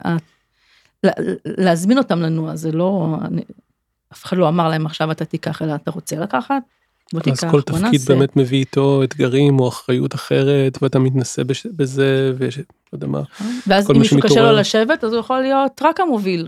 [1.46, 3.42] להזמין אותם לנוע, זה לא, אני,
[4.14, 6.64] אף אחד לא אמר להם עכשיו אתה תיקח, אלא אתה רוצה לקחת,
[7.14, 8.14] בוא תיקח, אז כל תפקיד נעשה.
[8.16, 11.68] באמת מביא איתו אתגרים או אחריות אחרת, ואתה מתנסה בש...
[11.68, 13.22] בזה, ויש, לא יודע מה,
[13.68, 16.48] ואז אם מישהו קשה לו לשבת, אז הוא יכול להיות רק המוביל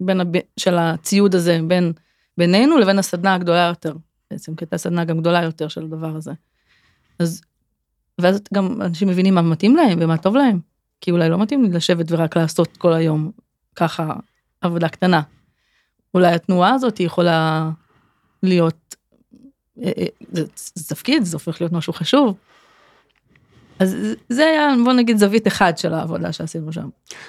[0.00, 0.32] בין הב...
[0.56, 1.92] של הציוד הזה, בין
[2.38, 3.94] בינינו לבין הסדנה הגדולה יותר,
[4.30, 6.32] בעצם, כי הייתה סדנה גם גדולה יותר של הדבר הזה.
[7.18, 7.40] אז
[8.18, 10.60] ואז גם אנשים מבינים מה מתאים להם ומה טוב להם.
[11.00, 13.30] כי אולי לא מתאים לי לשבת ורק לעשות כל היום
[13.76, 14.12] ככה
[14.60, 15.22] עבודה קטנה.
[16.14, 17.70] אולי התנועה הזאת יכולה
[18.42, 18.96] להיות,
[19.82, 22.36] אה, אה, זה, זה תפקיד, זה הופך להיות משהו חשוב.
[23.78, 23.96] אז
[24.28, 26.88] זה היה בוא נגיד זווית אחד של העבודה שעשינו שם.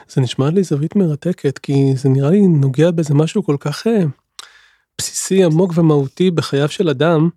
[0.10, 4.04] זה נשמע לי זווית מרתקת כי זה נראה לי נוגע באיזה משהו כל כך אה,
[4.98, 7.30] בסיסי עמוק ומהותי בחייו של אדם.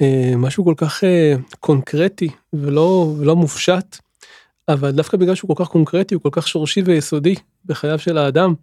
[0.00, 3.98] אה, משהו כל כך אה, קונקרטי ולא, ולא מופשט,
[4.72, 7.34] אבל דווקא בגלל שהוא כל כך קונקרטי, הוא כל כך שורשי ויסודי
[7.66, 8.54] בחייו של האדם.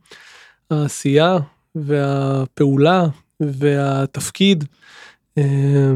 [0.72, 1.38] העשייה
[1.76, 3.06] והפעולה
[3.39, 4.63] והתפקיד
[5.38, 5.91] אה,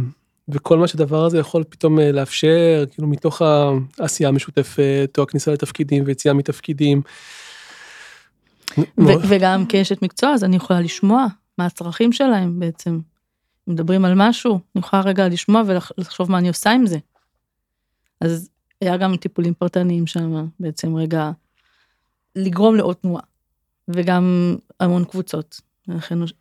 [0.50, 3.42] וכל מה שדבר הזה יכול פתאום לאפשר, כאילו מתוך
[4.00, 7.02] העשייה המשותפת או הכניסה לתפקידים ויציאה מתפקידים.
[8.98, 11.26] וגם כאשת מקצוע אז אני יכולה לשמוע
[11.58, 13.00] מה הצרכים שלהם בעצם.
[13.68, 16.98] מדברים על משהו, אני יכולה רגע לשמוע ולחשוב מה אני עושה עם זה.
[18.22, 18.50] אז
[18.82, 21.32] היה גם טיפולים פרטניים שם, בעצם רגע
[22.36, 23.24] לגרום לעוד תנועה.
[23.88, 25.62] וגם המון קבוצות.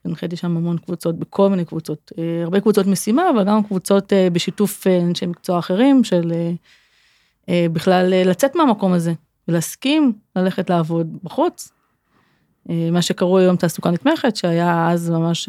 [0.04, 2.12] הנחיתי שם המון קבוצות, בכל מיני קבוצות.
[2.18, 6.32] אה, הרבה קבוצות משימה, אבל גם קבוצות אה, בשיתוף אה, אנשי מקצוע אחרים, של
[7.72, 9.12] בכלל לצאת מהמקום הזה,
[9.48, 11.72] ולהסכים ללכת לעבוד בחוץ.
[12.66, 15.48] מה שקראו היום תעסוקה נתמכת, שהיה אז ממש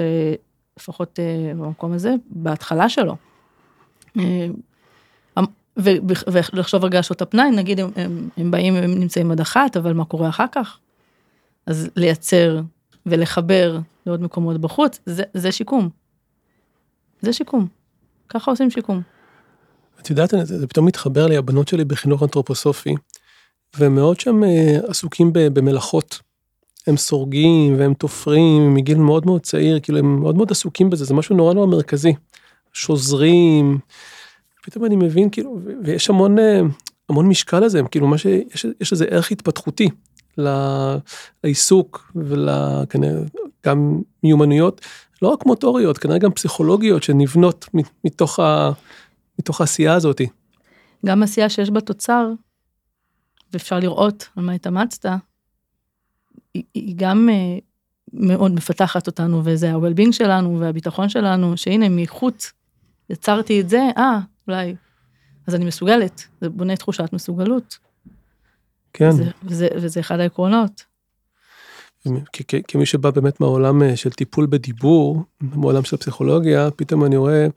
[0.79, 1.19] לפחות
[1.57, 3.15] במקום הזה, בהתחלה שלו.
[5.77, 10.05] ולחשוב רגע שעות הפנאי, נגיד הם, הם, הם באים, הם נמצאים עד אחת, אבל מה
[10.05, 10.77] קורה אחר כך?
[11.65, 12.61] אז לייצר
[13.05, 15.89] ולחבר לעוד מקומות בחוץ, זה, זה שיקום.
[17.21, 17.67] זה שיקום.
[18.29, 19.01] ככה עושים שיקום.
[20.01, 22.95] את יודעת, זה, זה פתאום מתחבר לי, הבנות שלי בחינוך אנתרופוסופי,
[23.77, 26.19] והם מאוד שם אה, עסוקים ב, במלאכות.
[26.87, 31.13] הם סורגים והם תופרים מגיל מאוד מאוד צעיר, כאילו הם מאוד מאוד עסוקים בזה, זה
[31.13, 32.13] משהו נורא נורא מרכזי.
[32.73, 33.79] שוזרים,
[34.61, 36.61] פתאום אני מבין כאילו, ויש המון, אה,
[37.09, 39.89] המון משקל לזה, כאילו מה שיש, יש איזה ערך התפתחותי
[41.43, 44.81] לעיסוק וגם מיומנויות,
[45.21, 47.65] לא רק מוטוריות, כנראה גם פסיכולוגיות שנבנות
[48.03, 48.71] מתוך, ה,
[49.39, 50.27] מתוך העשייה הזאתי.
[51.05, 52.31] גם עשייה שיש בה תוצר,
[53.53, 55.05] ואפשר לראות על מה התאמצת,
[56.53, 57.57] היא, היא גם אה,
[58.13, 62.51] מאוד מפתחת אותנו, וזה ה-well-being שלנו והביטחון שלנו, שהנה מחוץ
[63.09, 64.19] יצרתי את זה, אה,
[64.51, 64.75] אולי,
[65.47, 67.77] אז אני מסוגלת, זה בונה תחושת מסוגלות.
[68.93, 70.83] כן, זה, וזה, וזה אחד העקרונות.
[72.33, 77.17] כ- כ- כמי שבא באמת מהעולם אה, של טיפול בדיבור, מעולם של הפסיכולוגיה, פתאום אני
[77.17, 77.47] רואה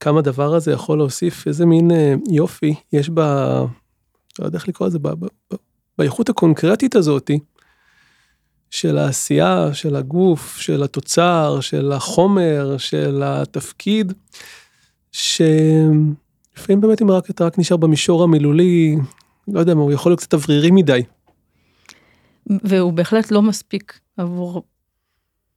[0.00, 3.20] כמה הדבר הזה יכול להוסיף איזה מין אה, יופי יש ב...
[4.38, 5.56] לא יודע איך לקרוא לזה, ב- ב- ב-
[5.98, 7.38] באיכות הקונקרטית הזאתי,
[8.70, 14.12] של העשייה, של הגוף, של התוצר, של החומר, של התפקיד,
[15.12, 18.96] שלפעמים באמת אם רק אתה רק נשאר במישור המילולי,
[19.48, 21.02] לא יודע מה, הוא יכול להיות קצת אוורירי מדי.
[22.46, 24.62] והוא בהחלט לא מספיק עבור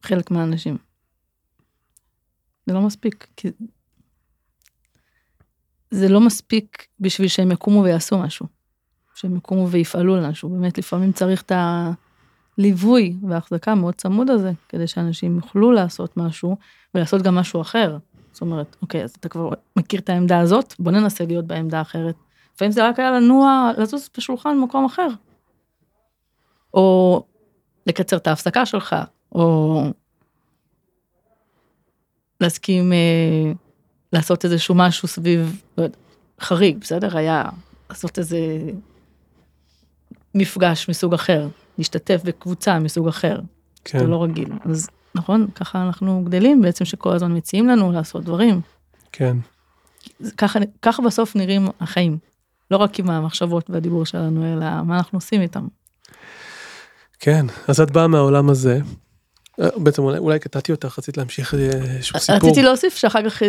[0.03, 0.77] חלק מהאנשים.
[2.65, 3.47] זה לא מספיק, כי
[5.91, 8.45] זה לא מספיק בשביל שהם יקומו ויעשו משהו.
[9.15, 10.49] שהם יקומו ויפעלו על משהו.
[10.49, 11.51] באמת, לפעמים צריך את
[12.57, 16.57] הליווי וההחזקה מאוד צמוד הזה, כדי שאנשים יוכלו לעשות משהו,
[16.95, 17.97] ולעשות גם משהו אחר.
[18.31, 22.15] זאת אומרת, אוקיי, אז אתה כבר מכיר את העמדה הזאת, בוא ננסה להיות בעמדה אחרת.
[22.55, 25.07] לפעמים זה רק היה לנוע, לזוז בשולחן במקום אחר.
[26.73, 27.23] או
[27.87, 28.95] לקצר את ההפסקה שלך,
[29.31, 29.83] או
[32.41, 33.51] להסכים אה,
[34.13, 35.97] לעשות איזשהו משהו סביב, לא יודע,
[36.39, 37.17] חריג, בסדר?
[37.17, 37.43] היה
[37.89, 38.37] לעשות איזה
[40.35, 43.39] מפגש מסוג אחר, להשתתף בקבוצה מסוג אחר,
[43.85, 43.97] כן.
[43.97, 44.49] אתה לא רגיל.
[44.65, 48.61] אז נכון, ככה אנחנו גדלים בעצם שכל הזמן מציעים לנו לעשות דברים.
[49.11, 49.37] כן.
[50.37, 52.17] ככה, ככה בסוף נראים החיים.
[52.71, 55.67] לא רק עם המחשבות והדיבור שלנו, אלא מה אנחנו עושים איתם.
[57.19, 58.79] כן, אז את באה מהעולם הזה.
[59.61, 62.35] אה, בעצם אולי, אולי קטעתי אותך, רצית להמשיך אה, איזשהו סיפור.
[62.35, 63.41] רציתי להוסיף שאחר כך,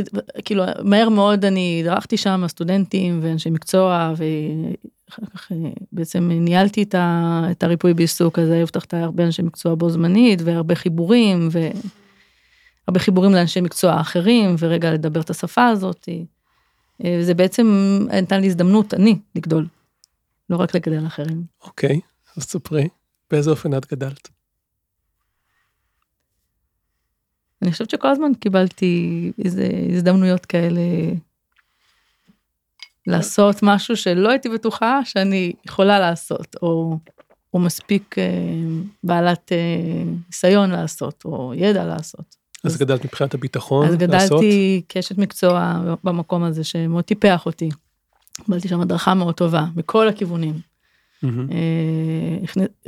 [0.45, 4.13] כאילו, מהר מאוד אני דרכתי שם סטודנטים ואנשי מקצוע,
[5.13, 5.57] ואחר כך אה,
[5.93, 10.43] בעצם ניהלתי את, ה, את הריפוי בעיסוק, אז היו הבטחת הרבה אנשי מקצוע בו זמנית,
[10.45, 16.09] והרבה חיבורים, והרבה חיבורים לאנשי מקצוע אחרים, ורגע לדבר את השפה הזאת.
[17.05, 19.67] אה, וזה בעצם נתן לי הזדמנות, אני, לגדול,
[20.51, 21.45] לא רק לגדל אחרים.
[21.63, 22.01] אוקיי,
[22.37, 22.89] אז ספרי,
[23.31, 24.29] באיזה אופן את גדלת?
[27.63, 30.81] אני חושבת שכל הזמן קיבלתי איזה הזדמנויות כאלה
[33.07, 36.99] לעשות משהו שלא הייתי בטוחה שאני יכולה לעשות, או,
[37.55, 38.25] או מספיק אה,
[39.05, 39.57] בעלת אה,
[40.27, 42.37] ניסיון לעשות, או ידע לעשות.
[42.65, 44.31] אז אז- גדלת מבחינת הביטחון, אז נכון, לעשות?
[44.41, 47.69] גדלתי כאשת מקצוע במקום הזה שמאוד טיפח אותי.
[48.45, 50.55] קיבלתי שם הדרכה מאוד טובה, מכל הכיוונים.
[51.25, 51.29] אה,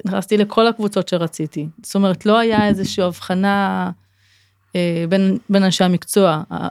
[0.05, 1.68] נכנסתי לכל הקבוצות שרציתי.
[1.83, 3.90] זאת אומרת, לא היה איזושהי הבחנה
[4.77, 6.68] אה, בין, בין אנשי המקצוע, ה- ה-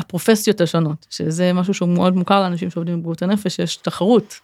[0.00, 4.40] הפרופסיות השונות, שזה משהו שהוא מאוד מוכר לאנשים שעובדים בבריאות הנפש, יש תחרות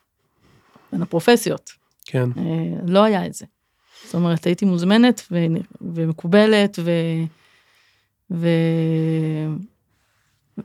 [0.93, 1.71] בין הפרופסיות.
[2.07, 2.43] כן, אה,
[2.87, 3.47] לא היה את זה.
[4.05, 5.47] זאת אומרת, הייתי מוזמנת ו-
[5.81, 6.91] ומקובלת, ו...
[8.31, 8.49] ו...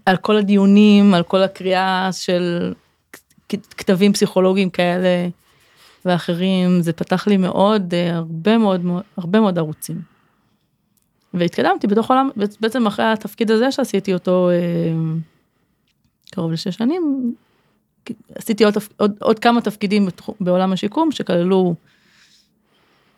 [0.06, 2.74] על כל הדיונים, על כל הקריאה של
[3.50, 5.28] כתבים פסיכולוגיים כאלה
[6.06, 8.82] ואחרים, זה פתח לי מאוד, אה, הרבה מאוד-
[9.18, 10.11] הרבה מאוד ערוצים.
[11.34, 14.94] והתקדמתי בתוך עולם, בעצם אחרי התפקיד הזה שעשיתי אותו אה,
[16.32, 17.34] קרוב לשש שנים,
[18.36, 21.76] עשיתי עוד, עוד, עוד כמה תפקידים בתחום, בעולם השיקום שכללו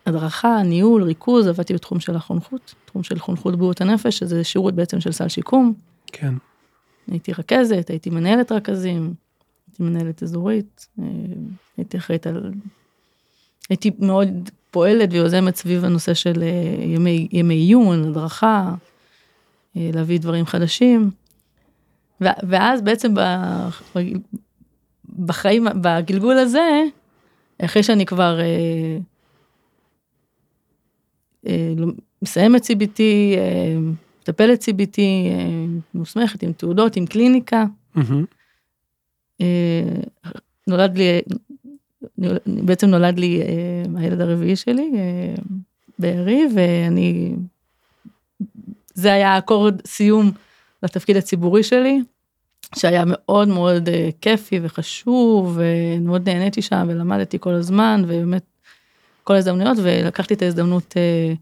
[0.06, 5.00] הדרכה, ניהול, ריכוז, עבדתי בתחום של החונכות, תחום של חונכות בריאות הנפש, שזה שירות בעצם
[5.00, 5.74] של סל שיקום.
[6.06, 6.34] כן,
[7.10, 9.14] הייתי רכזת, הייתי מנהלת רכזים,
[9.68, 11.04] הייתי מנהלת אזורית, אה,
[11.76, 12.52] הייתי אחראית על...
[13.70, 18.74] הייתי מאוד פועלת ויוזמת סביב הנושא של אה, ימי, ימי עיון, הדרכה,
[19.76, 21.10] אה, להביא דברים חדשים.
[22.20, 23.14] ואז בעצם
[25.26, 26.82] בחיים, בגלגול הזה,
[27.64, 28.98] אחרי שאני כבר אה,
[31.46, 31.72] אה,
[32.22, 33.00] מסיימת CBT,
[33.36, 33.76] אה,
[34.20, 37.64] מטפלת CBT, אה, מוסמכת עם תעודות, עם קליניקה.
[39.40, 40.00] אה,
[40.66, 41.20] נולד לי,
[42.46, 45.34] בעצם נולד לי אה, הילד הרביעי שלי, אה,
[45.98, 47.34] בארי, ואני,
[48.94, 50.30] זה היה אקורד סיום
[50.82, 52.00] לתפקיד הציבורי שלי,
[52.76, 58.44] שהיה מאוד מאוד אה, כיפי וחשוב, ומאוד נהניתי שם ולמדתי כל הזמן, ובאמת
[59.24, 61.32] כל ההזדמנויות, ולקחתי את ההזדמנות אה,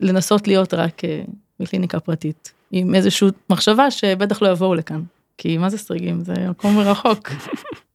[0.00, 1.22] לנסות להיות רק אה,
[1.60, 5.02] בקליניקה פרטית, עם איזושהי מחשבה שבטח לא יבואו לכאן,
[5.38, 6.20] כי מה זה סריגים?
[6.20, 7.30] זה מקום מרחוק.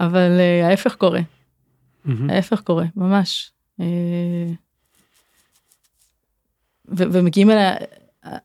[0.00, 1.20] אבל אה, ההפך קורה,
[2.04, 2.30] מהמם.
[2.30, 3.50] ההפך קורה, ממש.
[3.80, 3.86] אה,
[6.88, 7.74] ו- ומגיעים אליה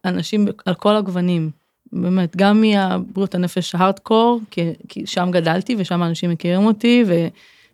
[0.05, 1.51] אנשים על כל הגוונים,
[1.91, 7.27] באמת, גם מבריאות הנפש הארדקור, כי, כי שם גדלתי ושם אנשים מכירים אותי, ו-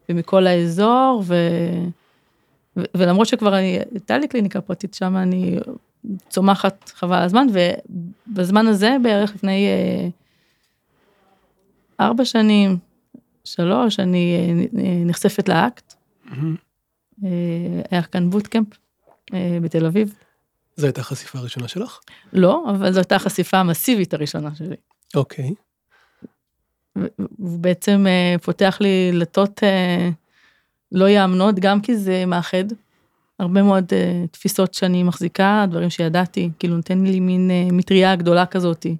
[0.10, 1.84] ומכל האזור, ו-
[2.78, 5.60] ו- ולמרות שכבר אני- הייתה לי קליניקה פרטית שם, אני
[6.30, 7.48] צומחת חבל הזמן,
[8.28, 10.08] ובזמן הזה, בערך לפני אה,
[12.06, 12.78] ארבע שנים,
[13.46, 15.94] שלוש, אני אה, נ- נחשפת לאקט.
[17.24, 17.30] אה,
[17.92, 18.68] היה כאן בוטקאמפ
[19.34, 20.14] אה, בתל אביב.
[20.76, 22.00] זו הייתה החשיפה הראשונה שלך?
[22.34, 24.76] לא, אבל זו הייתה החשיפה המסיבית הראשונה שלי.
[25.16, 25.54] אוקיי.
[27.38, 30.10] הוא בעצם אה, פותח לי דלתות אה,
[30.92, 32.64] לא יאמנות, גם כי זה מאחד.
[33.40, 38.46] הרבה מאוד אה, תפיסות שאני מחזיקה, דברים שידעתי, כאילו נותן לי מין אה, מטריה גדולה
[38.46, 38.96] כזאתי.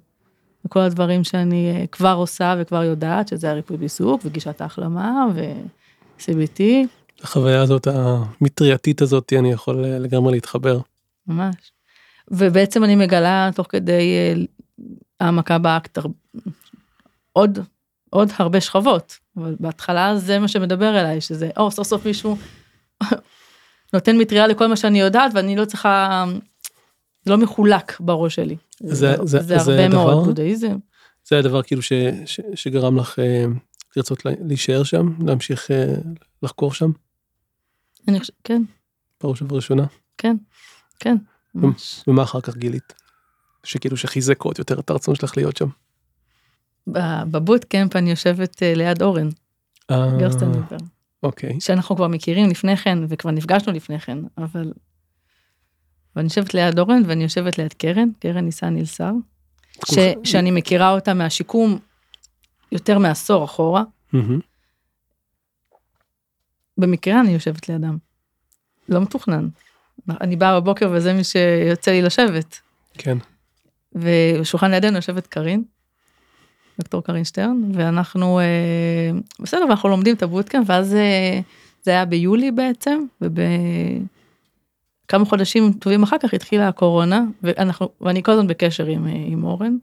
[0.66, 6.60] וכל הדברים שאני אה, כבר עושה וכבר יודעת, שזה הריפוי בעיסוק וגישת ההחלמה ו-CBT,
[7.22, 10.80] החוויה הזאת, המטרייתית הזאת, אני יכול אה, לגמרי להתחבר.
[11.26, 11.54] ממש.
[12.30, 14.34] ובעצם אני מגלה תוך כדי אה,
[15.20, 15.98] העמקה באקט
[17.32, 17.58] עוד,
[18.10, 22.36] עוד הרבה שכבות, אבל בהתחלה זה מה שמדבר אליי, שזה, או, סוף סוף מישהו
[23.94, 26.24] נותן מטריה לכל מה שאני יודעת, ואני לא צריכה,
[27.26, 28.56] זה לא מחולק בראש שלי.
[28.80, 29.96] זה- זה- זה זה הרבה דבר?
[30.04, 30.76] מאוד בודהיזם.
[31.24, 31.92] זה הדבר כאילו ש,
[32.26, 33.44] ש, שגרם לך אה,
[33.96, 35.94] לרצות לה- להישאר שם, להמשיך אה,
[36.42, 36.90] לחקור שם,
[38.08, 38.62] אני חושבת, כן,
[39.22, 39.84] בראש ובראשונה.
[40.18, 40.36] כן,
[41.00, 41.16] כן,
[41.54, 42.02] ממש.
[42.08, 42.92] ומה אחר כך גילית?
[43.64, 45.68] שכאילו שחיזק עוד יותר את הרצון שלך להיות שם.
[47.30, 49.28] ב bootcamp אני יושבת אה, ליד אורן,
[49.90, 50.76] אה, גרסטנובר.
[51.22, 51.60] אוקיי.
[51.60, 54.72] שאנחנו כבר מכירים לפני כן וכבר נפגשנו לפני כן אבל.
[56.16, 59.12] ואני יושבת ליד אורן ואני יושבת ליד קרן קרן ניסן נילסר
[59.84, 61.78] ש, שאני מכירה אותה מהשיקום
[62.72, 63.82] יותר מעשור אחורה.
[66.78, 67.96] במקרה אני יושבת לידם.
[68.88, 69.48] לא מתוכנן.
[70.20, 72.60] אני באה בבוקר וזה מי שיוצא לי לשבת
[72.98, 73.18] כן.
[73.92, 75.64] ובשולחן לידינו יושבת קארין.
[76.78, 81.40] דוקטור קארין שטרן ואנחנו אה, בסדר ואנחנו לומדים את ה bootcamp ואז אה,
[81.82, 83.04] זה היה ביולי בעצם
[85.06, 89.44] ובכמה חודשים טובים אחר כך התחילה הקורונה ואנחנו ואני כל הזמן בקשר עם, אה, עם
[89.44, 89.76] אורן.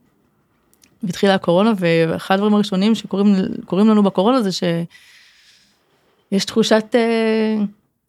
[1.03, 7.55] והתחילה הקורונה ואחד הדברים הראשונים שקורים קורים לנו בקורונה זה שיש תחושת אה,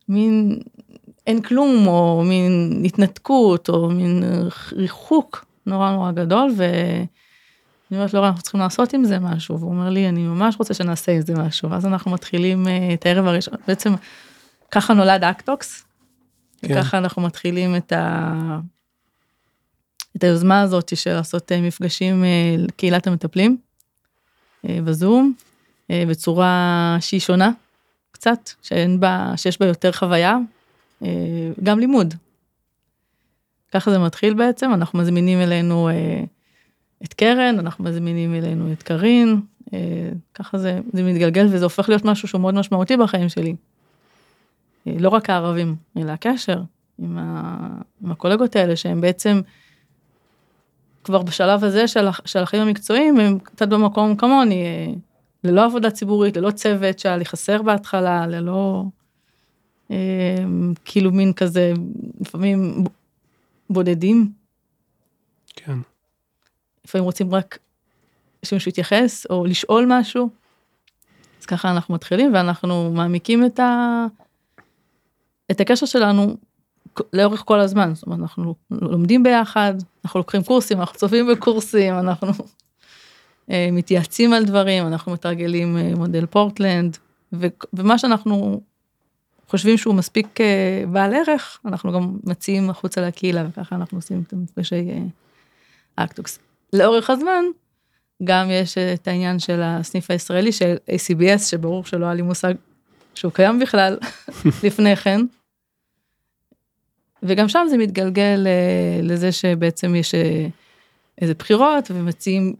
[0.09, 0.59] מין
[1.27, 4.25] אין כלום או מין התנתקות או מין
[4.73, 7.07] ריחוק נורא נורא גדול ואני
[7.93, 11.13] אומרת לו אנחנו צריכים לעשות עם זה משהו והוא אומר לי אני ממש רוצה שנעשה
[11.13, 13.95] עם זה משהו ואז אנחנו מתחילים אה, את הערב הראשון בעצם
[14.71, 15.85] ככה נולד אקטוקס.
[16.69, 16.79] כן.
[16.79, 18.59] וככה אנחנו מתחילים את ה...
[20.17, 23.57] את היוזמה הזאת של לעשות אה, מפגשים אה, לקהילת המטפלים
[24.69, 25.35] אה, בזום
[25.91, 27.51] בצורה שהיא שונה
[28.11, 30.37] קצת שאין בה שיש בה יותר חוויה
[31.63, 32.15] גם לימוד.
[33.73, 35.91] ככה זה מתחיל בעצם אנחנו מזמינים אלינו
[37.05, 39.41] את קרן אנחנו מזמינים אלינו את קארין
[39.75, 43.55] אה, ככה זה זה מתגלגל וזה הופך להיות משהו שהוא מאוד משמעותי בחיים שלי.
[44.87, 46.63] לא רק הערבים אלא הקשר
[46.99, 47.57] עם, ה,
[48.05, 49.41] עם הקולגות האלה שהם בעצם
[51.05, 54.93] כבר בשלב הזה של, של החיים המקצועיים הם קצת במקום כמוני אה,
[55.45, 58.85] ללא עבודה ציבורית ללא צוות שהיה לי חסר בהתחלה ללא
[59.91, 59.97] אה,
[60.85, 61.73] כאילו מין כזה
[62.21, 62.85] לפעמים
[63.71, 64.33] בודדים
[65.57, 65.79] כן.
[66.85, 67.59] לפעמים רוצים רק
[68.45, 70.29] שמישהו יתייחס או לשאול משהו.
[71.41, 74.07] אז ככה אנחנו מתחילים ואנחנו מעמיקים את, ה...
[75.51, 76.37] את הקשר שלנו
[77.13, 77.95] לאורך כל הזמן.
[77.95, 79.75] זאת אומרת, אנחנו לומדים ביחד,
[80.05, 82.29] אנחנו לוקחים קורסים, אנחנו צופים בקורסים, אנחנו
[83.51, 86.99] אה, מתייעצים על דברים, אנחנו מתרגלים אה, מודל פורטלנד,
[87.33, 87.47] ו...
[87.73, 88.61] ומה שאנחנו
[89.49, 94.33] חושבים שהוא מספיק אה, בעל ערך, אנחנו גם מציעים החוצה לקהילה, וככה אנחנו עושים את
[94.33, 94.89] המפגשי
[95.97, 96.39] אקטוקס.
[96.73, 97.45] לאורך הזמן,
[98.25, 102.55] גם יש את העניין של הסניף הישראלי של ACBS, שברור שלא היה לי מושג
[103.17, 103.99] שהוא קיים בכלל
[104.65, 105.21] לפני כן.
[107.23, 110.47] וגם שם זה מתגלגל אה, לזה שבעצם יש אה,
[111.21, 112.55] איזה בחירות ומציעים,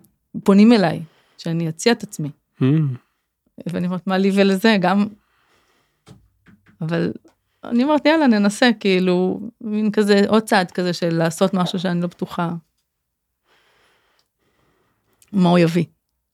[0.45, 1.03] פונים אליי,
[1.39, 2.31] שאני אציע את עצמי.
[2.61, 2.65] Mm,
[3.67, 4.77] ואני אומרת, מה לי ולזה?
[4.81, 5.07] גם...
[6.81, 7.13] אבל
[7.65, 12.07] אני אומרת, יאללה, ננסה, כאילו, מין כזה, עוד צעד כזה של לעשות משהו שאני לא
[12.07, 12.51] בטוחה
[15.33, 15.85] מה הוא יביא,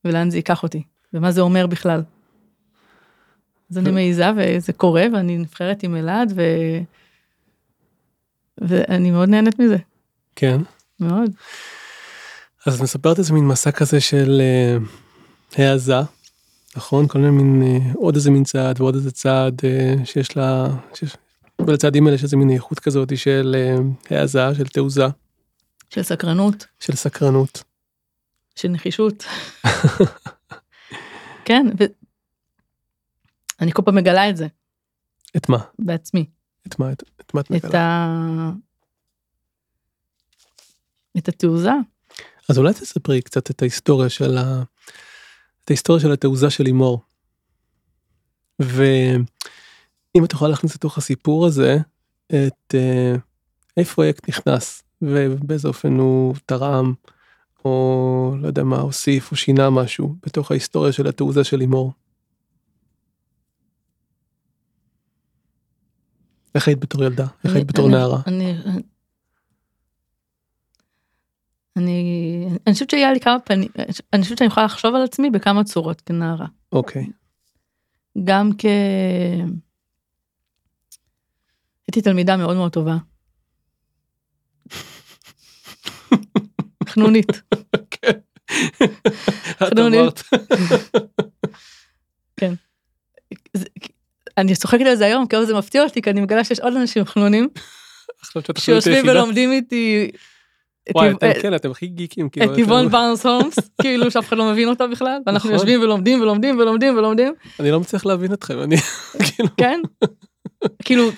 [0.04, 2.02] ולאן זה ייקח אותי, ומה זה אומר בכלל.
[3.70, 6.42] אז אני מעיזה, וזה קורה, ואני נבחרת עם אלעד, ו...
[8.58, 9.76] ואני מאוד נהנית מזה,
[10.36, 10.60] כן.
[11.00, 11.30] מאוד.
[12.66, 14.76] אז את מספרת איזה מין מסע כזה של אה,
[15.64, 16.00] העזה,
[16.76, 17.08] נכון?
[17.08, 21.16] כל מיני מין, אה, עוד איזה מין צעד ועוד איזה צעד אה, שיש לה, שיש,
[21.66, 25.06] ולצעדים האלה יש איזה מין איכות כזאת של אה, העזה, של תעוזה,
[25.90, 27.62] של סקרנות, של סקרנות.
[28.56, 29.24] של נחישות.
[31.44, 31.66] כן,
[33.60, 34.46] ואני כל פעם מגלה את זה
[35.36, 35.58] את מה?
[35.78, 36.24] בעצמי.
[36.66, 36.92] את מה?
[36.92, 37.80] את, את מה את את מגלה?
[37.80, 38.50] ה...
[41.18, 41.72] את התעוזה.
[42.48, 44.62] אז אולי תספרי קצת את ההיסטוריה של ה...
[45.64, 47.00] את ההיסטוריה של התעוזה של לימור.
[48.58, 51.78] ואם את יכולה להכניס לתוך הסיפור הזה
[52.26, 53.14] את אה,
[53.76, 56.94] איפה הפרויקט נכנס ובאיזה אופן הוא תרם
[57.64, 61.92] או לא יודע מה הוסיף או שינה משהו בתוך ההיסטוריה של התעוזה של לימור.
[66.54, 67.26] איך היית בתור ילדה?
[67.44, 68.20] איך היית בתור נערה?
[68.26, 68.54] אני...
[71.76, 73.68] אני, חושבת שהיה לי כמה פנים,
[74.12, 76.46] אני חושבת שאני יכולה לחשוב על עצמי בכמה צורות כנערה.
[76.72, 77.06] אוקיי.
[78.24, 78.64] גם כ...
[81.88, 82.96] הייתי תלמידה מאוד מאוד טובה.
[86.88, 87.26] חנונית.
[87.90, 88.18] כן.
[89.50, 90.00] את חנונית.
[90.00, 90.22] אמרת.
[93.56, 93.68] זה-
[94.40, 96.76] אני צוחקת על זה היום, כי היום זה מפתיע אותי, כי אני מגלה שיש עוד
[96.76, 97.48] אנשים חנונים,
[98.58, 99.08] שיושבים.
[99.08, 100.10] ולומדים איתי
[100.94, 102.28] וואי, אתם כן, אתם הכי גיקים.
[102.28, 105.52] כאילו, את טבעון בארנס הולמס, כאילו שאף אחד לא מבין אותה בכלל, ואנחנו נכון.
[105.52, 108.76] יושבים ולומדים ולומדים ולומדים ולומדים, אני לא מצליח להבין אתכם, אני
[109.26, 109.80] כאילו, כן?
[110.84, 111.10] כאילו,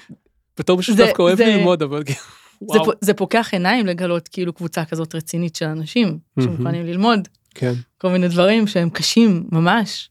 [0.59, 5.57] בתור מישהו שדווקא אוהב ללמוד, אבל כאילו, זה פוקח עיניים לגלות כאילו קבוצה כזאת רצינית
[5.57, 6.19] של אנשים.
[6.41, 10.11] שמוכנים ללמוד כן, כל מיני דברים שהם קשים ממש.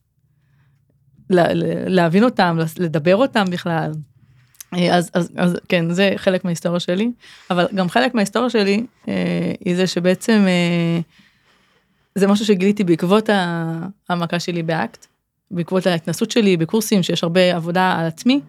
[1.87, 3.91] להבין אותם, לדבר אותם בכלל.
[4.73, 7.11] אה, אז, אז, אז כן, זה חלק מההיסטוריה שלי,
[7.49, 10.99] אבל גם חלק מההיסטוריה שלי אה, היא זה שבעצם אה,
[12.15, 15.07] זה משהו שגיליתי בעקבות ה- המכה שלי באקט,
[15.51, 18.41] בעקבות ההתנסות שלי בקורסים שיש הרבה עבודה על עצמי,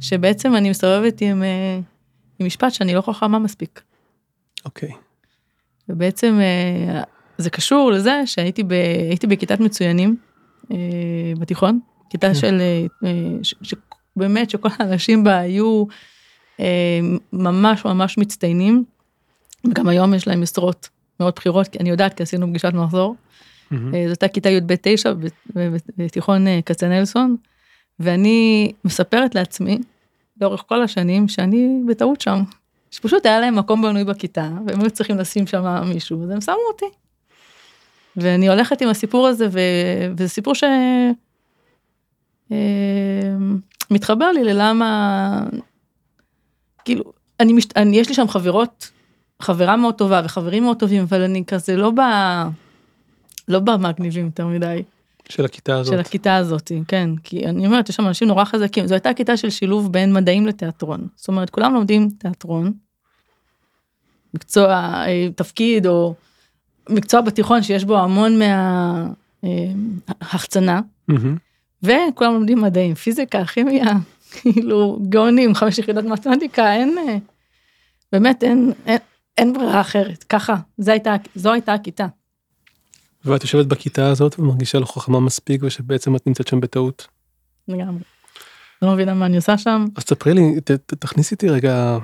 [0.00, 1.78] שבעצם אני מסתובבת עם, אה,
[2.38, 3.82] עם משפט שאני לא חכמה מספיק.
[4.64, 4.90] אוקיי.
[5.88, 7.02] ובעצם אה,
[7.38, 8.74] זה קשור לזה שהייתי ב,
[9.28, 10.16] בכיתת מצוינים
[10.72, 10.76] אה,
[11.38, 11.80] בתיכון,
[12.10, 12.34] כיתה כן.
[12.34, 12.60] של,
[13.04, 13.10] אה,
[14.16, 15.84] באמת שכל האנשים בה היו
[16.60, 17.00] אה,
[17.32, 18.84] ממש ממש מצטיינים.
[19.70, 20.88] וגם היום יש להם משרות
[21.20, 23.16] מאוד בכירות, כי אני יודעת כי עשינו פגישת מחזור.
[23.70, 23.94] מהמם.
[23.94, 25.26] אה, זאת הייתה כיתה י"ב 9 ב-
[25.56, 27.36] ב- בתיכון כצנלסון,
[28.00, 29.78] ואני מספרת לעצמי
[30.40, 32.42] לאורך כל השנים שאני בטעות שם.
[32.90, 36.54] שפשוט היה להם מקום בנוי בכיתה, והם היו צריכים לשים שם מישהו, אז הם שמו
[36.68, 36.86] אותי.
[38.16, 39.60] ואני הולכת עם הסיפור הזה, ו...
[40.16, 40.64] וזה סיפור ש...
[42.52, 42.56] אה,
[43.90, 45.42] מתחבר לי ללמה,
[46.84, 47.66] כאילו, אני, מש...
[47.76, 48.90] אני, יש לי שם חברות,
[49.42, 52.00] חברה מאוד טובה וחברים מאוד טובים, אבל אני כזה לא ב...
[53.48, 54.82] לא במגניבים יותר מדי.
[55.28, 56.06] של הכיתה של הזאת.
[56.06, 59.50] הכיתה הזאת, כן, כי אני אומרת, יש שם אנשים נורא חזקים, זו הייתה כיתה של
[59.50, 62.72] שילוב בין מדעים לתיאטרון, זאת אומרת, כולם לומדים תיאטרון,
[64.34, 64.74] מקצוע,
[65.06, 66.14] אה, תפקיד או
[66.88, 68.38] מקצוע בתיכון שיש בו המון
[69.42, 71.36] מההחצנה, מהמם.
[71.82, 73.84] וכולם לומדים מדעים, פיזיקה, כימיה,
[74.30, 77.16] כאילו גאונים, חמש יחידות מתמטיקה, אין, אה,
[78.12, 78.98] באמת אין, אין,
[79.38, 82.06] אין ברירה אחרת, ככה, זו הייתה, זו הייתה הכיתה.
[83.24, 87.06] ואת יושבת בכיתה הזאת ומרגישה לא חכמה מספיק ושבעצם את נמצאת שם בטעות.
[87.68, 88.02] לגמרי.
[88.82, 89.84] לא מבינה מה אני עושה שם.
[89.96, 91.98] אז תספרי לי, ת- ת- תכניסי אותי רגע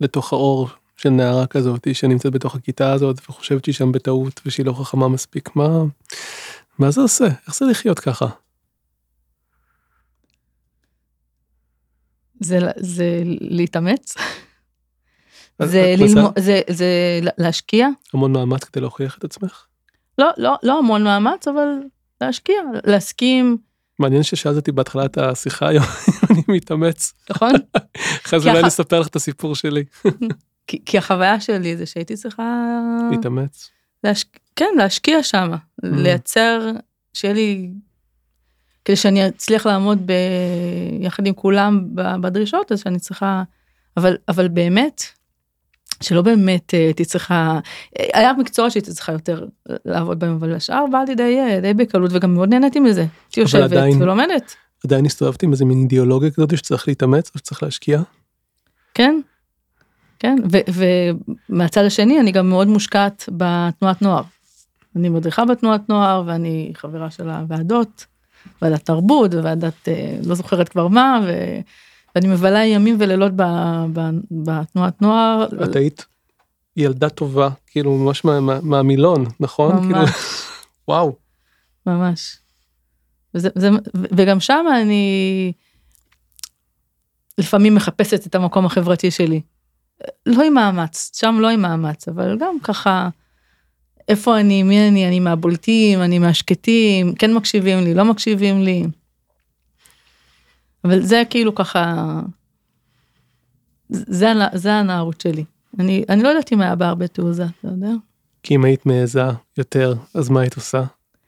[0.00, 4.72] לתוך האור של נערה כזאת שנמצאת בתוך הכיתה הזאת וחושבת שהיא שם בטעות ושהיא לא
[4.72, 5.56] חכמה מספיק.
[5.56, 5.68] מה,
[6.78, 7.24] מה זה עושה?
[7.46, 8.26] איך זה לחיות ככה?
[12.40, 14.14] זה, זה להתאמץ,
[15.62, 19.64] זה ללמוד, זה, זה להשקיע, המון מאמץ כדי להוכיח את עצמך?
[20.18, 21.68] לא, לא, לא המון מאמץ, אבל
[22.20, 22.56] להשקיע,
[22.86, 23.56] להסכים,
[23.98, 25.84] מעניין ששאלת אותי בהתחלת השיחה היום
[26.30, 27.12] אני מתאמץ.
[27.30, 27.52] נכון?
[28.26, 29.84] אחרי זה אולי אני אספר לך את הסיפור שלי.
[30.86, 32.62] כי, החוויה שלי זה שהייתי צריכה,
[33.10, 33.70] להתאמץ.
[34.56, 35.50] כן, להשקיע שם,
[35.82, 36.70] לייצר,
[37.12, 37.70] שיהיה לי,
[38.86, 40.12] כדי שאני אצליח לעמוד ב...
[41.00, 43.42] יחד עם כולם בדרישות, אז שאני צריכה
[43.96, 45.02] אבל, אבל באמת,
[46.02, 47.58] שלא באמת אה, הייתי צריכה,
[47.98, 49.46] אה, היה מקצוע שהייתי צריכה יותר
[49.84, 53.00] לעבוד בהם, אבל השאר בא לי די, אה, די בקלות וגם מאוד נהניתי מזה.
[53.00, 57.62] הייתי יושבת עדיין- ולומדת, עדיין הסתובבת עם איזה מין אידיאולוגיה כזאת שצריך להתאמץ או שצריך
[57.62, 58.02] להשקיע?
[58.94, 59.20] כן,
[60.18, 60.36] כן,
[61.48, 64.22] ומהצד השני אני גם מאוד מושקעת בתנועת נוער.
[64.96, 68.06] אני מדריכה בתנועת נוער ואני חברה של הוועדות,
[68.62, 71.60] ועדת תרבות וועדת אה, לא זוכרת כבר מה, ו-
[72.14, 73.42] ואני מבלה ימים ולילות ב-
[73.92, 75.46] ב- בתנועת נוער.
[75.64, 76.06] את היית
[76.76, 79.80] ילדה טובה, כאילו ממש מה- מה- מהמילון, נכון?
[79.82, 80.10] כאילו, ממש.
[80.88, 81.16] וואו.
[81.86, 82.38] ממש.
[83.34, 85.52] וזה, זה, וגם שם אני
[87.38, 89.40] לפעמים מחפשת את המקום החברתי שלי.
[90.26, 93.08] לא עם מאמץ, שם לא עם מאמץ, אבל גם ככה,
[94.08, 98.84] איפה אני, מי אני, אני מהבולטים, אני מהשקטים, כן מקשיבים לי, לא מקשיבים לי.
[100.84, 102.20] אבל זה כאילו ככה,
[103.88, 105.44] זה, זה הנערות שלי.
[105.78, 107.90] אני, אני לא יודעת אם היה בה הרבה תעוזה, אתה יודע?
[108.42, 109.22] כי אם היית מעיזה
[109.58, 110.82] יותר, אז מה היית עושה?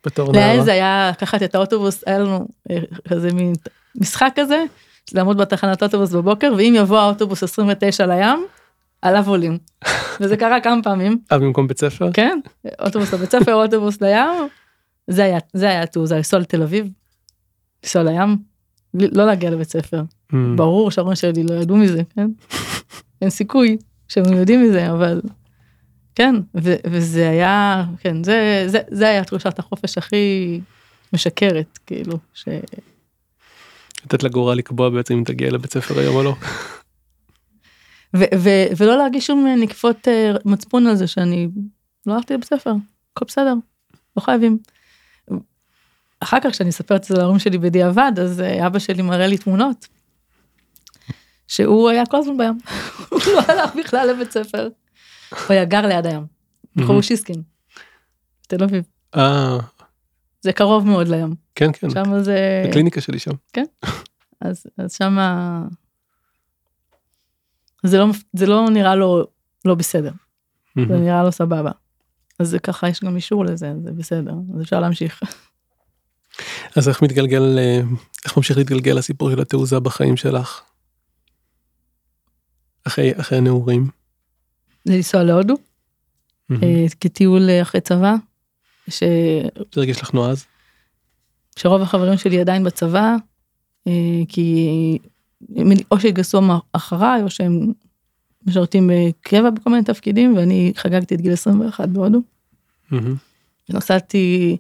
[0.06, 0.54] בתור נערה?
[0.54, 3.52] להעז היה לקחת את האוטובוס, היה לנו אה, כזה מין
[3.94, 4.64] משחק כזה,
[5.14, 8.46] לעמוד בתחנת אוטובוס בבוקר, ואם יבוא האוטובוס 29 לים,
[9.02, 9.58] עליו עולים.
[10.20, 12.12] וזה קרה כמה פעמים, אה, במקום בית ספר?
[12.12, 12.40] כן?
[12.80, 14.48] אוטובוס לבית ספר, אוטובוס לים,
[15.06, 16.88] זה היה, זה היה התעוזה, לנסוע לתל אביב,
[17.84, 18.36] לנסוע לים,
[18.94, 20.02] לא להגיע לבית ספר.
[20.32, 20.36] Mm.
[20.56, 22.30] ברור שההורים שלי לא ידעו מזה, כן?
[23.22, 23.76] אין סיכוי
[24.08, 25.20] שהם יודעים מזה, אבל
[26.14, 30.60] כן, ו- וזה היה, כן, זה, זה, זה היה תחושת החופש הכי
[31.12, 32.48] משקרת, כאילו, ש...
[34.04, 36.34] לתת לגורל לקבוע בעצם אם תגיע לבית ספר היום או לא.
[38.78, 41.48] ולא להרגיש שום נקיפות אה, מצפון על זה שאני
[42.06, 42.72] לא הלכתי לבית ספר,
[43.12, 43.54] הכל בסדר,
[44.16, 44.58] לא חייבים.
[46.20, 49.38] אחר כך כשאני מספרת את זה להורים שלי בדיעבד, אז אה, אבא שלי מראה לי
[49.38, 49.86] תמונות.
[51.48, 52.58] שהוא היה כל הזמן בים,
[53.10, 54.68] הוא לא הלך בכלל לבית ספר.
[55.30, 56.26] הוא היה גר ליד הים,
[56.76, 57.42] בחור שיסקין,
[58.46, 58.84] תל אביב.
[59.16, 59.58] אה,
[60.40, 62.64] זה קרוב מאוד לים, כן, כן, שם זה...
[62.68, 63.32] הקליניקה שלי שם.
[64.40, 65.62] אז, אז שמה...
[67.82, 69.26] זה לא, זה לא נראה לו
[69.64, 70.12] לא בסדר,
[70.76, 70.82] זה.
[70.84, 71.70] נראה לו סבבה.
[72.38, 75.20] אז זה ככה, יש גם אישור לזה, זה בסדר, אז אפשר להמשיך.
[76.76, 77.80] אז איך מתגלגל, אה,
[78.24, 80.60] איך ממשיך להתגלגל הסיפור של התעוזה בחיים שלך?
[82.84, 83.88] אחרי אחרי הנעורים.
[84.84, 85.54] זה לנסוע להודו.
[86.50, 88.14] אה, כטיול אה, אחרי צבא,
[88.88, 89.02] ש...
[89.74, 90.46] זה הרגיש לך נועז?
[91.56, 93.16] שרוב החברים שלי עדיין בצבא,
[94.28, 94.98] כי
[95.90, 96.40] או שהתגייסו
[96.72, 97.72] אחריי, או שהם
[98.46, 102.20] משרתים בקבע בכל מיני תפקידים, ואני חגגתי את גיל 21 בהודו.
[102.90, 103.14] מהמם.
[103.68, 104.56] נסעתי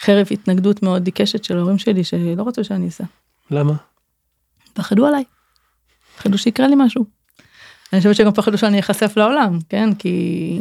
[0.00, 3.04] חרף התנגדות מאוד עיקשת של ההורים שלי, שלא רצו שאני אסע.
[3.50, 3.74] למה?
[4.74, 5.24] פחדו עליי.
[6.16, 7.04] פחדו שיקרה לי משהו.
[7.92, 9.94] אני חושבת שגם פחדו שאני אחשף לעולם, כן?
[9.94, 10.58] כי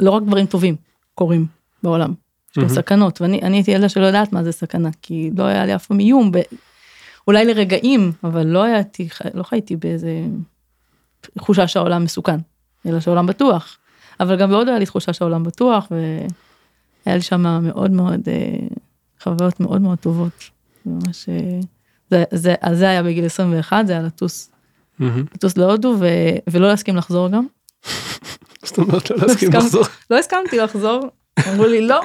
[0.00, 0.76] לא רק דברים טובים
[1.14, 1.46] קורים
[1.82, 2.74] בעולם, יש גם מהמם.
[2.74, 5.86] סכנות, ואני אני הייתי ילדה שלא יודעת מה זה סכנה, כי לא היה לי אף
[5.86, 6.32] פעם איום.
[7.28, 10.10] אולי לרגעים, אבל לא הייתי, לא חייתי באיזה
[11.20, 12.36] תחושה שהעולם מסוכן,
[12.86, 13.78] אלא שהעולם בטוח.
[14.20, 18.66] אבל גם בהודו היה לי תחושה שהעולם בטוח, והיה לי שם מאוד מאוד, אה,
[19.22, 20.50] חוויות מאוד מאוד טובות.
[20.86, 21.60] ממש, אה,
[22.10, 24.50] זה, זה, אז זה היה בגיל 21, זה היה לטוס,
[24.98, 25.24] מהמם.
[25.34, 26.06] לטוס להודו ו,
[26.50, 27.46] ולא להסכים לחזור גם.
[28.62, 29.52] זאת אומרת לא להסכים.
[29.52, 29.84] לחזור.
[30.10, 31.00] לא הסכמתי לחזור,
[31.48, 32.00] אמרו לי לא,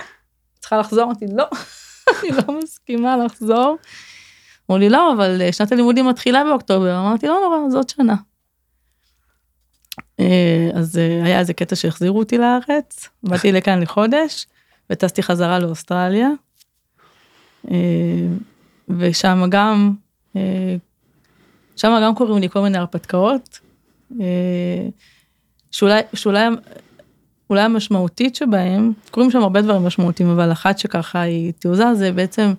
[0.60, 1.46] צריכה לחזור, אמרתי לא,
[2.10, 3.78] אני לא מסכימה לחזור.
[4.70, 8.16] אמרו לי לא, אבל אה, שנת הלימודים מתחילה באוקטובר, אמרתי לא נורא, זאת שנה.
[10.20, 14.48] אה, אז אה, היה איזה קטע שהחזירו אותי לארץ, באתי לכאן לחודש,
[14.90, 16.30] וטסתי חזרה לאוסטרליה.
[18.90, 19.94] ושם גם,
[21.76, 23.60] שם גם קורים לי כל מיני הרפתקאות,
[25.72, 26.48] שאולי, שאולי
[27.50, 32.54] אולי המשמעותית שבהם, קורים שם הרבה דברים משמעותיים, אבל אחת שככה היא תעוזה, זה בעצם,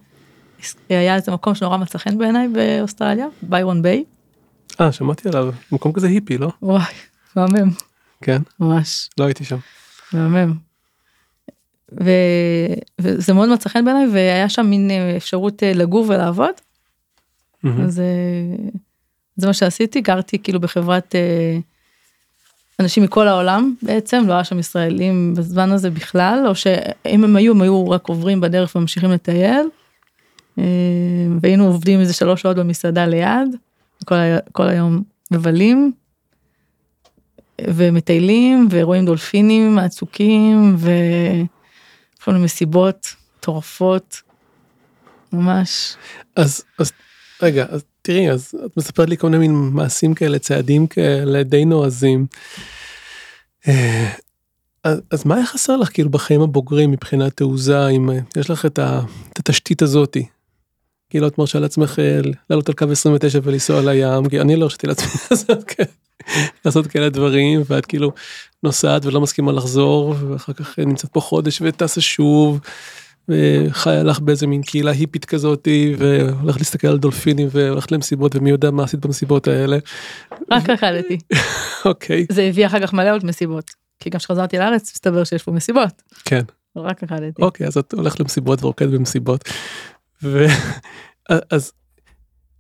[0.88, 4.04] היה איזה מקום שנורא מצא חן בעיניי באוסטרליה, ביירון ביי.
[4.80, 5.52] אה, שמעתי עליו.
[5.72, 6.48] מקום כזה היפי, לא?
[6.62, 6.92] וואי,
[7.36, 7.70] מהמם,
[8.20, 9.58] כן, ממש, לא הייתי שם.
[10.12, 10.54] מהמם.
[12.00, 12.10] ו...
[13.00, 16.54] וזה מאוד מצא חן בעיניי, והיה שם מין אה, אפשרות אה, לגור ולעבוד,
[17.62, 17.84] מהמם.
[17.84, 18.68] אז אה,
[19.36, 21.14] זה מה שעשיתי, גרתי כאילו בחברת
[22.80, 27.52] אנשים מכל העולם בעצם, לא היה שם ישראלים בזמן הזה בכלל, או שאם הם היו,
[27.52, 29.66] הם היו רק עוברים בדרך וממשיכים לטייל.
[30.58, 30.64] אה,
[31.40, 33.56] והיינו עובדים איזה שלוש שעות במסעדה ליד,
[34.04, 34.16] כל,
[34.52, 35.92] כל היום מבלים.
[37.60, 44.22] ומטיילים ורואים דולפינים מהצוקים וכל מיני מסיבות מטורפות
[45.32, 45.96] ממש
[46.36, 46.92] אז, אז
[47.42, 51.64] רגע, אז תראי, אז את מספרת לי כל מיני מין מעשים כאלה, צעדים כאלה די
[51.64, 52.26] נועזים.
[53.68, 54.12] אה,
[54.84, 58.66] אז, אז מה היה חסר לך כאילו בחיים הבוגרים מבחינת תעוזה, אם אה, יש לך
[58.66, 59.00] את, ה,
[59.32, 60.26] את התשתית הזאתי?
[61.14, 64.86] כאילו את מרשה לעצמך אה, לעלות על קו 29 ולנסוע לים, כי אני לא הרשיתי
[64.86, 65.72] לעצמי לעשות,
[66.64, 68.12] לעשות כאלה דברים, ואת כאילו
[68.62, 72.60] נוסעת ולא מסכימה לחזור, ואחר כך נמצאת פה חודש וטסה שוב.
[73.28, 78.70] וחיה לך באיזה מין קהילה היפית כזאתי והולך להסתכל על דולפינים והולכת למסיבות ומי יודע
[78.70, 79.78] מה עשית במסיבות האלה.
[80.50, 81.18] רק רקדתי.
[81.84, 82.26] אוקיי.
[82.32, 83.70] זה הביא אחר כך מלא עוד מסיבות.
[84.00, 86.02] כי גם כשחזרתי לארץ מסתבר שיש פה מסיבות.
[86.24, 86.42] כן.
[86.76, 87.42] רק רקדתי.
[87.42, 89.48] אוקיי אז את הולכת למסיבות ורוקדת במסיבות.
[90.24, 90.46] ו...
[91.50, 91.72] אז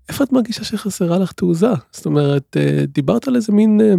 [0.08, 1.72] איפה את מרגישה שחסרה לך תעוזה?
[1.92, 3.94] זאת אומרת אה, דיברת על איזה מין אה,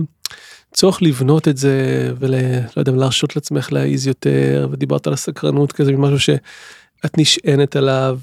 [0.74, 2.38] צורך לבנות את זה ולא
[2.78, 8.20] יודע להרשות לעצמך להעיז יותר ודיברת על הסקרנות כזה משהו שאת נשענת עליו.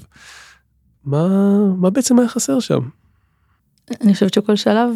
[1.05, 1.27] מה
[1.77, 2.79] מה בעצם היה חסר שם?
[4.01, 4.89] אני חושבת שכל שלב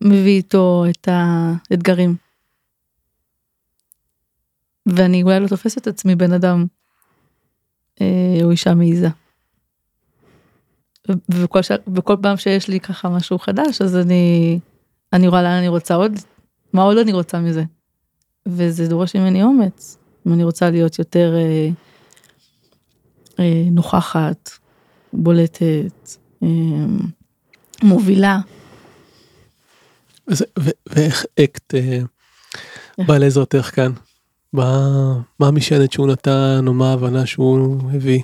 [0.00, 2.16] מביא איתו את האתגרים.
[4.86, 6.66] ואני אולי לא תופסת את עצמי בן אדם
[8.00, 9.08] אה, או אישה מעיזה.
[11.30, 11.70] וכל, ש...
[11.94, 14.58] וכל פעם שיש לי ככה משהו חדש אז אני
[15.12, 16.12] אני רואה לאן אני רוצה עוד
[16.72, 17.64] מה עוד אני רוצה מזה.
[18.46, 21.68] וזה דורש ממני אומץ אם אני רוצה להיות יותר אה,
[23.38, 24.50] אה, נוכחת
[25.12, 26.08] בולטת
[26.42, 26.48] אה,
[27.82, 28.38] מובילה.
[30.86, 31.98] ואיך אקט אה,
[33.06, 33.92] בא לעזרתך כאן?
[34.52, 34.88] מה,
[35.40, 38.22] מה המשענת שהוא נתן או מה ההבנה שהוא הביא?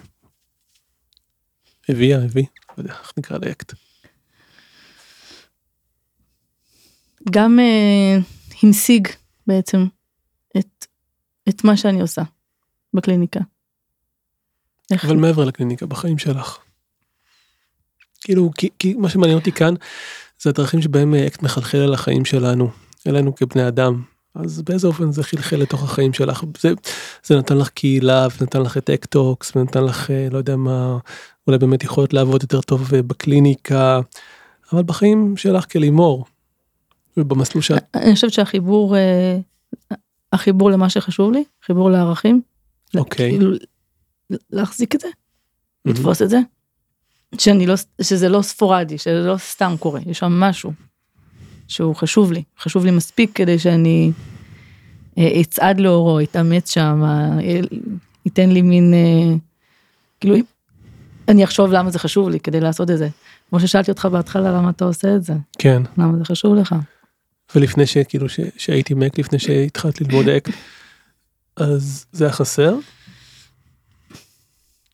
[1.89, 2.45] הביאה, הביא,
[2.79, 3.74] לא יודע איך נקרא לאקט.
[7.31, 8.24] גם uh,
[8.62, 9.09] המשיג
[9.47, 9.87] בעצם
[10.59, 10.87] את,
[11.49, 12.22] את מה שאני עושה
[12.95, 13.41] בקליניקה.
[14.93, 16.59] אבל מעבר לקליניקה, בחיים שלך.
[18.20, 19.74] כאילו, כי, כי מה שמעניין אותי כאן,
[20.41, 22.70] זה הדרכים שבהם אה, אקט מחלחל על החיים שלנו,
[23.07, 24.03] אלינו כבני אדם.
[24.39, 26.45] אז באיזה אופן זה חלחל לתוך החיים שלך?
[26.61, 26.72] זה,
[27.24, 30.99] זה נתן לך קהילה, ונתן לך את אקטוקס, ונתן לך, אה, לא יודע מה,
[31.47, 34.01] אולי באמת יכולת לעבוד יותר טוב אה, בקליניקה,
[34.72, 36.24] אבל בחיים שלך כלימור,
[37.16, 37.84] ובמסלול שאת...
[37.95, 39.39] אני חושבת שהחיבור, אה,
[40.32, 42.41] החיבור למה שחשוב לי, חיבור לערכים,
[42.97, 43.30] אוקיי.
[43.30, 43.51] כאילו,
[44.51, 45.09] להחזיק את זה,
[45.84, 46.39] לתפוס את זה,
[47.39, 50.72] שאני לא, שזה לא ספורדי, שזה לא סתם קורה, יש שם משהו
[51.69, 54.12] שהוא חשוב לי, חשוב לי מספיק כדי שאני
[55.19, 57.03] אה, אצעד לאורו, אתאמץ שם,
[58.25, 58.95] ייתן לי מין,
[60.21, 60.37] כאילו
[61.29, 63.09] אני אחשוב למה זה חשוב לי כדי לעשות את זה.
[63.51, 65.33] כמו ששאלתי אותך בהתחלה למה אתה עושה את זה.
[65.59, 65.83] כן.
[65.99, 66.75] למה זה חשוב לך.
[67.55, 70.49] ולפני שכאילו שהייתי מק לפני שהתחלת ללמוד אק
[71.57, 72.75] אז זה היה חסר?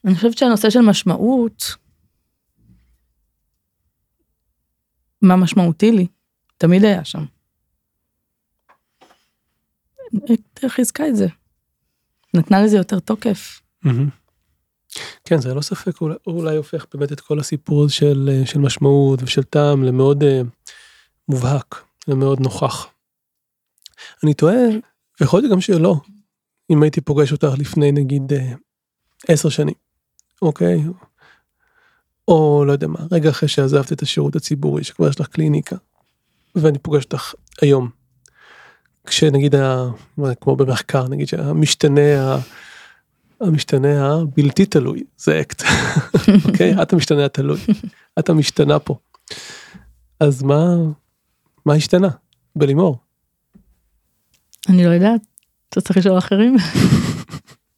[0.04, 1.76] אני חושבת שהנושא של משמעות
[5.22, 6.06] מה משמעותי לי
[6.56, 7.24] תמיד היה שם.
[10.68, 11.26] חיזקה את זה.
[12.34, 13.60] נתנה לזה יותר תוקף.
[15.24, 19.42] כן זה לא ספק אולי, אולי הופך באמת את כל הסיפור של של משמעות ושל
[19.42, 20.26] טעם למאוד uh,
[21.28, 22.86] מובהק למאוד נוכח.
[24.24, 24.56] אני טועה
[25.20, 26.00] ויכול להיות גם שלא
[26.70, 28.56] אם הייתי פוגש אותך לפני נגיד uh,
[29.28, 29.74] עשר שנים
[30.42, 30.84] אוקיי
[32.28, 35.76] או לא יודע מה רגע אחרי שעזבת את השירות הציבורי שכבר יש לך קליניקה
[36.54, 37.90] ואני פוגש אותך היום.
[39.06, 39.86] כשנגיד ה,
[40.40, 42.36] כמו במחקר נגיד שהמשתנה
[43.40, 45.62] המשתנה הבלתי תלוי זה אקט,
[46.48, 46.82] אוקיי?
[46.82, 47.60] את המשתנה התלוי,
[48.18, 48.98] את המשתנה פה.
[50.20, 50.76] אז מה,
[51.66, 52.08] מה השתנה
[52.56, 52.98] בלימור?
[54.68, 55.20] אני לא יודעת,
[55.68, 56.56] אתה צריך לשאול אחרים.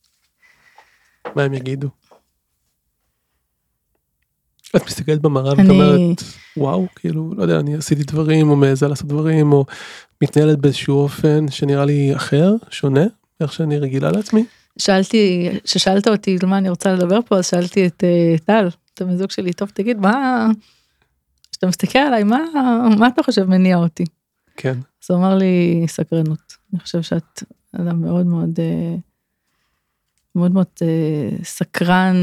[1.36, 1.88] מה הם יגידו?
[4.76, 6.22] את מסתכלת במראה ואת אומרת
[6.56, 9.64] וואו כאילו לא יודע אני עשיתי דברים או מעזה לעשות דברים או
[10.22, 13.04] מתנהלת באיזשהו אופן שנראה לי אחר שונה
[13.40, 14.44] איך שאני רגילה לעצמי.
[14.78, 19.00] שאלתי, ששאלת אותי על מה אני רוצה לדבר פה, אז שאלתי את uh, טל, את
[19.00, 20.46] המזוג שלי, טוב תגיד, מה,
[21.50, 22.38] כשאתה מסתכל עליי, מה,
[22.98, 24.04] מה אתה חושב מניע אותי?
[24.56, 24.78] כן.
[25.04, 26.52] אז הוא אמר לי, סקרנות.
[26.72, 27.42] אני חושב שאת
[27.72, 29.00] אדם מאוד מאוד, uh,
[30.34, 32.16] מאוד מאוד uh, סקרן,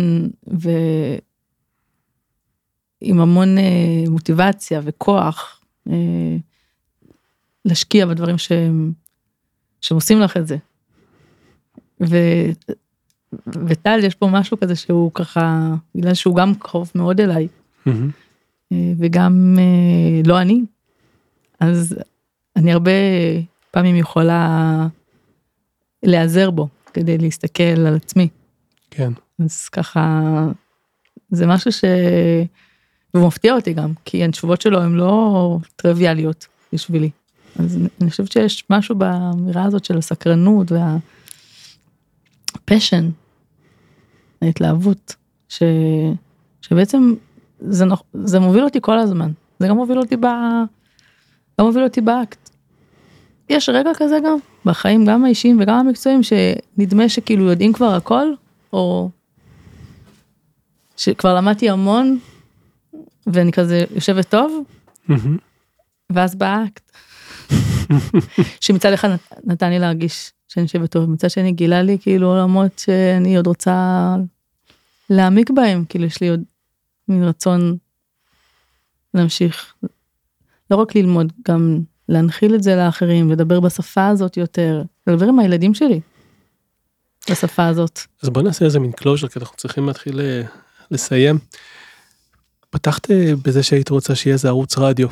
[3.04, 5.92] ועם המון uh, מוטיבציה וכוח, uh,
[7.66, 8.92] להשקיע בדברים שהם,
[9.82, 10.58] שהם עושים לך את זה.
[12.02, 12.18] ו...
[13.68, 17.48] וטל יש פה משהו כזה שהוא ככה בגלל שהוא גם קרוב מאוד אליי
[17.88, 18.72] mm-hmm.
[18.98, 20.62] וגם אה, לא אני
[21.60, 21.96] אז
[22.56, 22.92] אני הרבה
[23.72, 24.88] פעמים יכולה
[26.04, 28.28] להיעזר בו כדי להסתכל על עצמי.
[28.92, 29.14] כן.
[29.40, 30.32] אז ככה
[31.30, 31.72] זה משהו
[33.14, 37.10] והוא מפתיע אותי גם, כי התשובות שלו הן לא טריוויאליות בשבילי.
[37.60, 40.72] אז אני חושבת שיש משהו באמירה הזאת של הסקרנות
[42.56, 43.10] והפשן,
[44.42, 45.16] ההתלהבות,
[45.50, 45.64] ש...
[46.62, 47.14] שבעצם
[47.60, 48.04] זה, נוח...
[48.14, 49.32] זה מוביל אותי כל הזמן.
[49.60, 50.26] זה גם מוביל אותי ב...
[51.60, 52.50] גם מוביל אותי באקט.
[53.50, 58.34] יש רגע כזה גם, בחיים גם האישיים וגם המקצועיים, שנדמה שכאילו יודעים כבר הכל,
[58.74, 59.10] או
[60.98, 62.20] שכבר למדתי המון,
[63.28, 64.64] ואני כזה יושבת טוב,
[66.10, 66.92] ואז באקט.
[68.62, 69.10] שמצד אחד
[69.44, 74.16] נתן לי להרגיש שאני יושבת טוב, מצד שני גילה לי כאילו עולמות שאני עוד רוצה
[75.10, 76.44] להעמיק בהם, כאילו יש לי עוד
[77.08, 77.78] מין רצון
[79.14, 79.74] להמשיך,
[80.72, 85.74] לא רק ללמוד, גם להנחיל את זה לאחרים, לדבר בשפה הזאת יותר, לדבר עם הילדים
[85.74, 86.00] שלי
[87.30, 88.00] בשפה הזאת.
[88.24, 90.42] אז בוא נעשה איזה מין closure, כי אנחנו צריכים להתחיל אה,
[90.92, 91.40] לסיים.
[92.74, 95.08] פתחת אה, בזה שהיית רוצה שיהיה איזה ערוץ רדיו.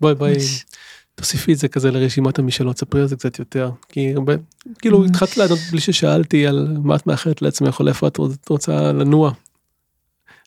[0.00, 0.34] בואי בואי
[1.14, 3.70] תוסיפי את זה כזה לרשימת המשאלות, ספרי על זה קצת יותר.
[3.88, 4.34] כי הרבה,
[4.78, 8.18] כאילו התחלת לענות בלי ששאלתי על מה את מאחרת לעצמך או איפה את
[8.48, 9.32] רוצה לנוע.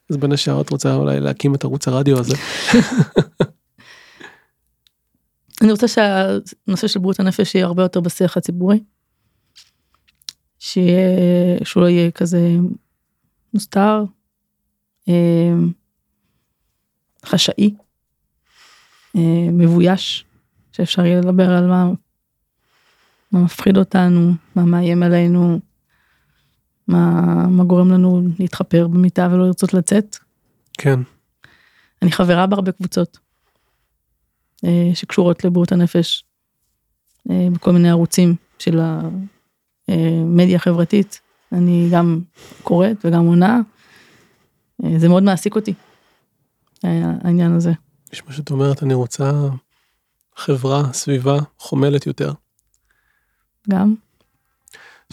[0.10, 2.36] אז בין השאר את רוצה אולי להקים את ערוץ הרדיו הזה.
[5.62, 8.80] אני רוצה שהנושא של בריאות הנפש יהיה הרבה יותר בשיח הציבורי.
[10.60, 12.56] שיהיה, שהוא לא יהיה כזה
[13.54, 14.04] מוסתר,
[17.26, 17.76] חשאי,
[19.16, 20.26] אה, מבויש,
[20.72, 21.90] שאפשר יהיה לדבר על מה,
[23.32, 25.60] מה מפחיד אותנו, מה מאיים עלינו,
[26.88, 30.18] מה, מה גורם לנו להתחפר במיטה ולא לרצות לצאת.
[30.78, 31.00] כן.
[32.02, 33.20] אני חברה בהרבה קבוצות
[34.66, 36.24] אה, שקשורות לבריאות הנפש,
[37.30, 38.80] אה, בכל מיני ערוצים של
[39.88, 41.22] המדיה החברתית.
[41.52, 42.22] אני גם
[42.64, 43.60] קוראת וגם עונה.
[44.84, 45.74] אה, זה מאוד מעסיק אותי,
[46.84, 47.72] העניין הזה.
[48.14, 49.32] יש מה שאת אומרת, אני רוצה
[50.36, 52.34] חברה, סביבה חומלת יותר.
[53.70, 53.96] גם.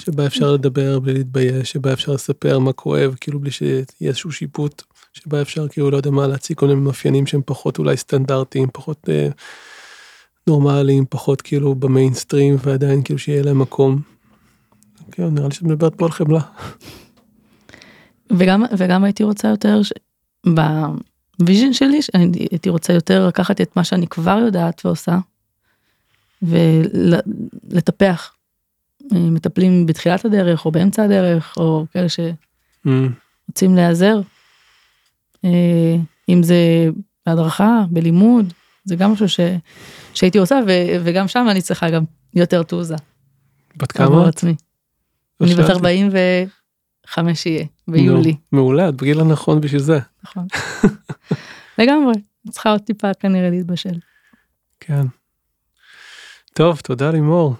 [0.01, 4.83] שבה אפשר לדבר בלי להתבייש, שבה אפשר לספר מה כואב, כאילו בלי שיהיה איזשהו שיפוט,
[5.13, 9.09] שבה אפשר כאילו לא יודע מה להציג כל מיני מאפיינים שהם פחות אולי סטנדרטיים, פחות
[9.09, 9.29] אה,
[10.47, 14.01] נורמליים, פחות כאילו במיינסטרים, ועדיין כאילו שיהיה להם מקום.
[15.13, 16.41] כן, נראה לי שאת מדברת פה על חמלה.
[18.31, 19.93] וגם, וגם הייתי רוצה יותר, ש...
[21.39, 22.01] ב vision שלי,
[22.51, 25.19] הייתי רוצה יותר לקחת את מה שאני כבר יודעת ועושה,
[26.43, 28.33] ולטפח
[29.13, 33.77] אה, מטפלים בתחילת הדרך או באמצע הדרך או כאלה שרוצים mm.
[33.77, 34.21] להיעזר.
[35.45, 35.97] אה,
[36.29, 36.89] אם זה
[37.27, 38.53] בהדרכה, בלימוד,
[38.85, 39.41] זה גם משהו ש...
[40.15, 40.71] שהייתי עושה ו...
[41.05, 42.05] וגם שם אני צריכה גם
[42.35, 42.97] יותר תעוזה.
[43.77, 44.29] בת כמה?
[44.29, 44.55] עצמי.
[45.41, 45.71] אני בת
[47.09, 48.37] 45 יהיה ביולי.
[48.53, 49.99] מעולה, את בגיל הנכון בשביל זה.
[50.25, 50.47] נכון.
[51.79, 52.15] לגמרי,
[52.51, 53.99] צריכה עוד טיפה כנראה להתבשל.
[54.81, 55.07] כן.
[56.55, 57.55] טוב, תודה לימור.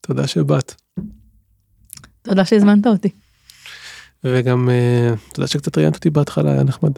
[0.00, 0.74] תודה שבאת.
[2.22, 3.08] תודה שהזמנת אותי.
[4.24, 6.92] וגם uh, תודה שקצת ראיינת אותי בהתחלה, היה נחמד.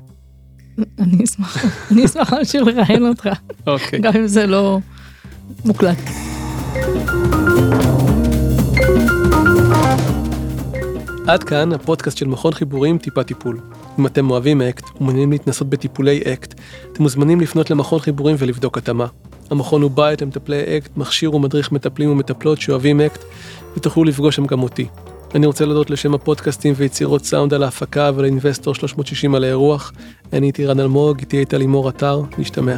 [0.99, 3.29] אני אשמח, אני אשמח להמשיך לראיין אותך.
[3.67, 4.01] אוקיי.
[4.01, 4.79] גם אם זה לא
[5.65, 5.99] מוקלט.
[11.27, 13.61] עד כאן הפודקאסט של מכון חיבורים טיפה טיפול.
[13.99, 16.55] אם אתם אוהבים אקט ומעוניינים להתנסות בטיפולי אקט,
[16.93, 19.07] אתם מוזמנים לפנות למכון חיבורים ולבדוק התאמה.
[19.51, 23.25] המכון הוא בית למטפלי אקט, מכשיר ומדריך מטפלים ומטפלות שאוהבים אקט,
[23.77, 24.87] ותוכלו לפגוש שם גם אותי.
[25.35, 29.93] אני רוצה להודות לשם הפודקאסטים ויצירות סאונד על ההפקה ולאינבסטור 360 על האירוח.
[30.33, 32.77] אני איתי רן אלמוג, איתי הייתה לימור אתר, נשתמע.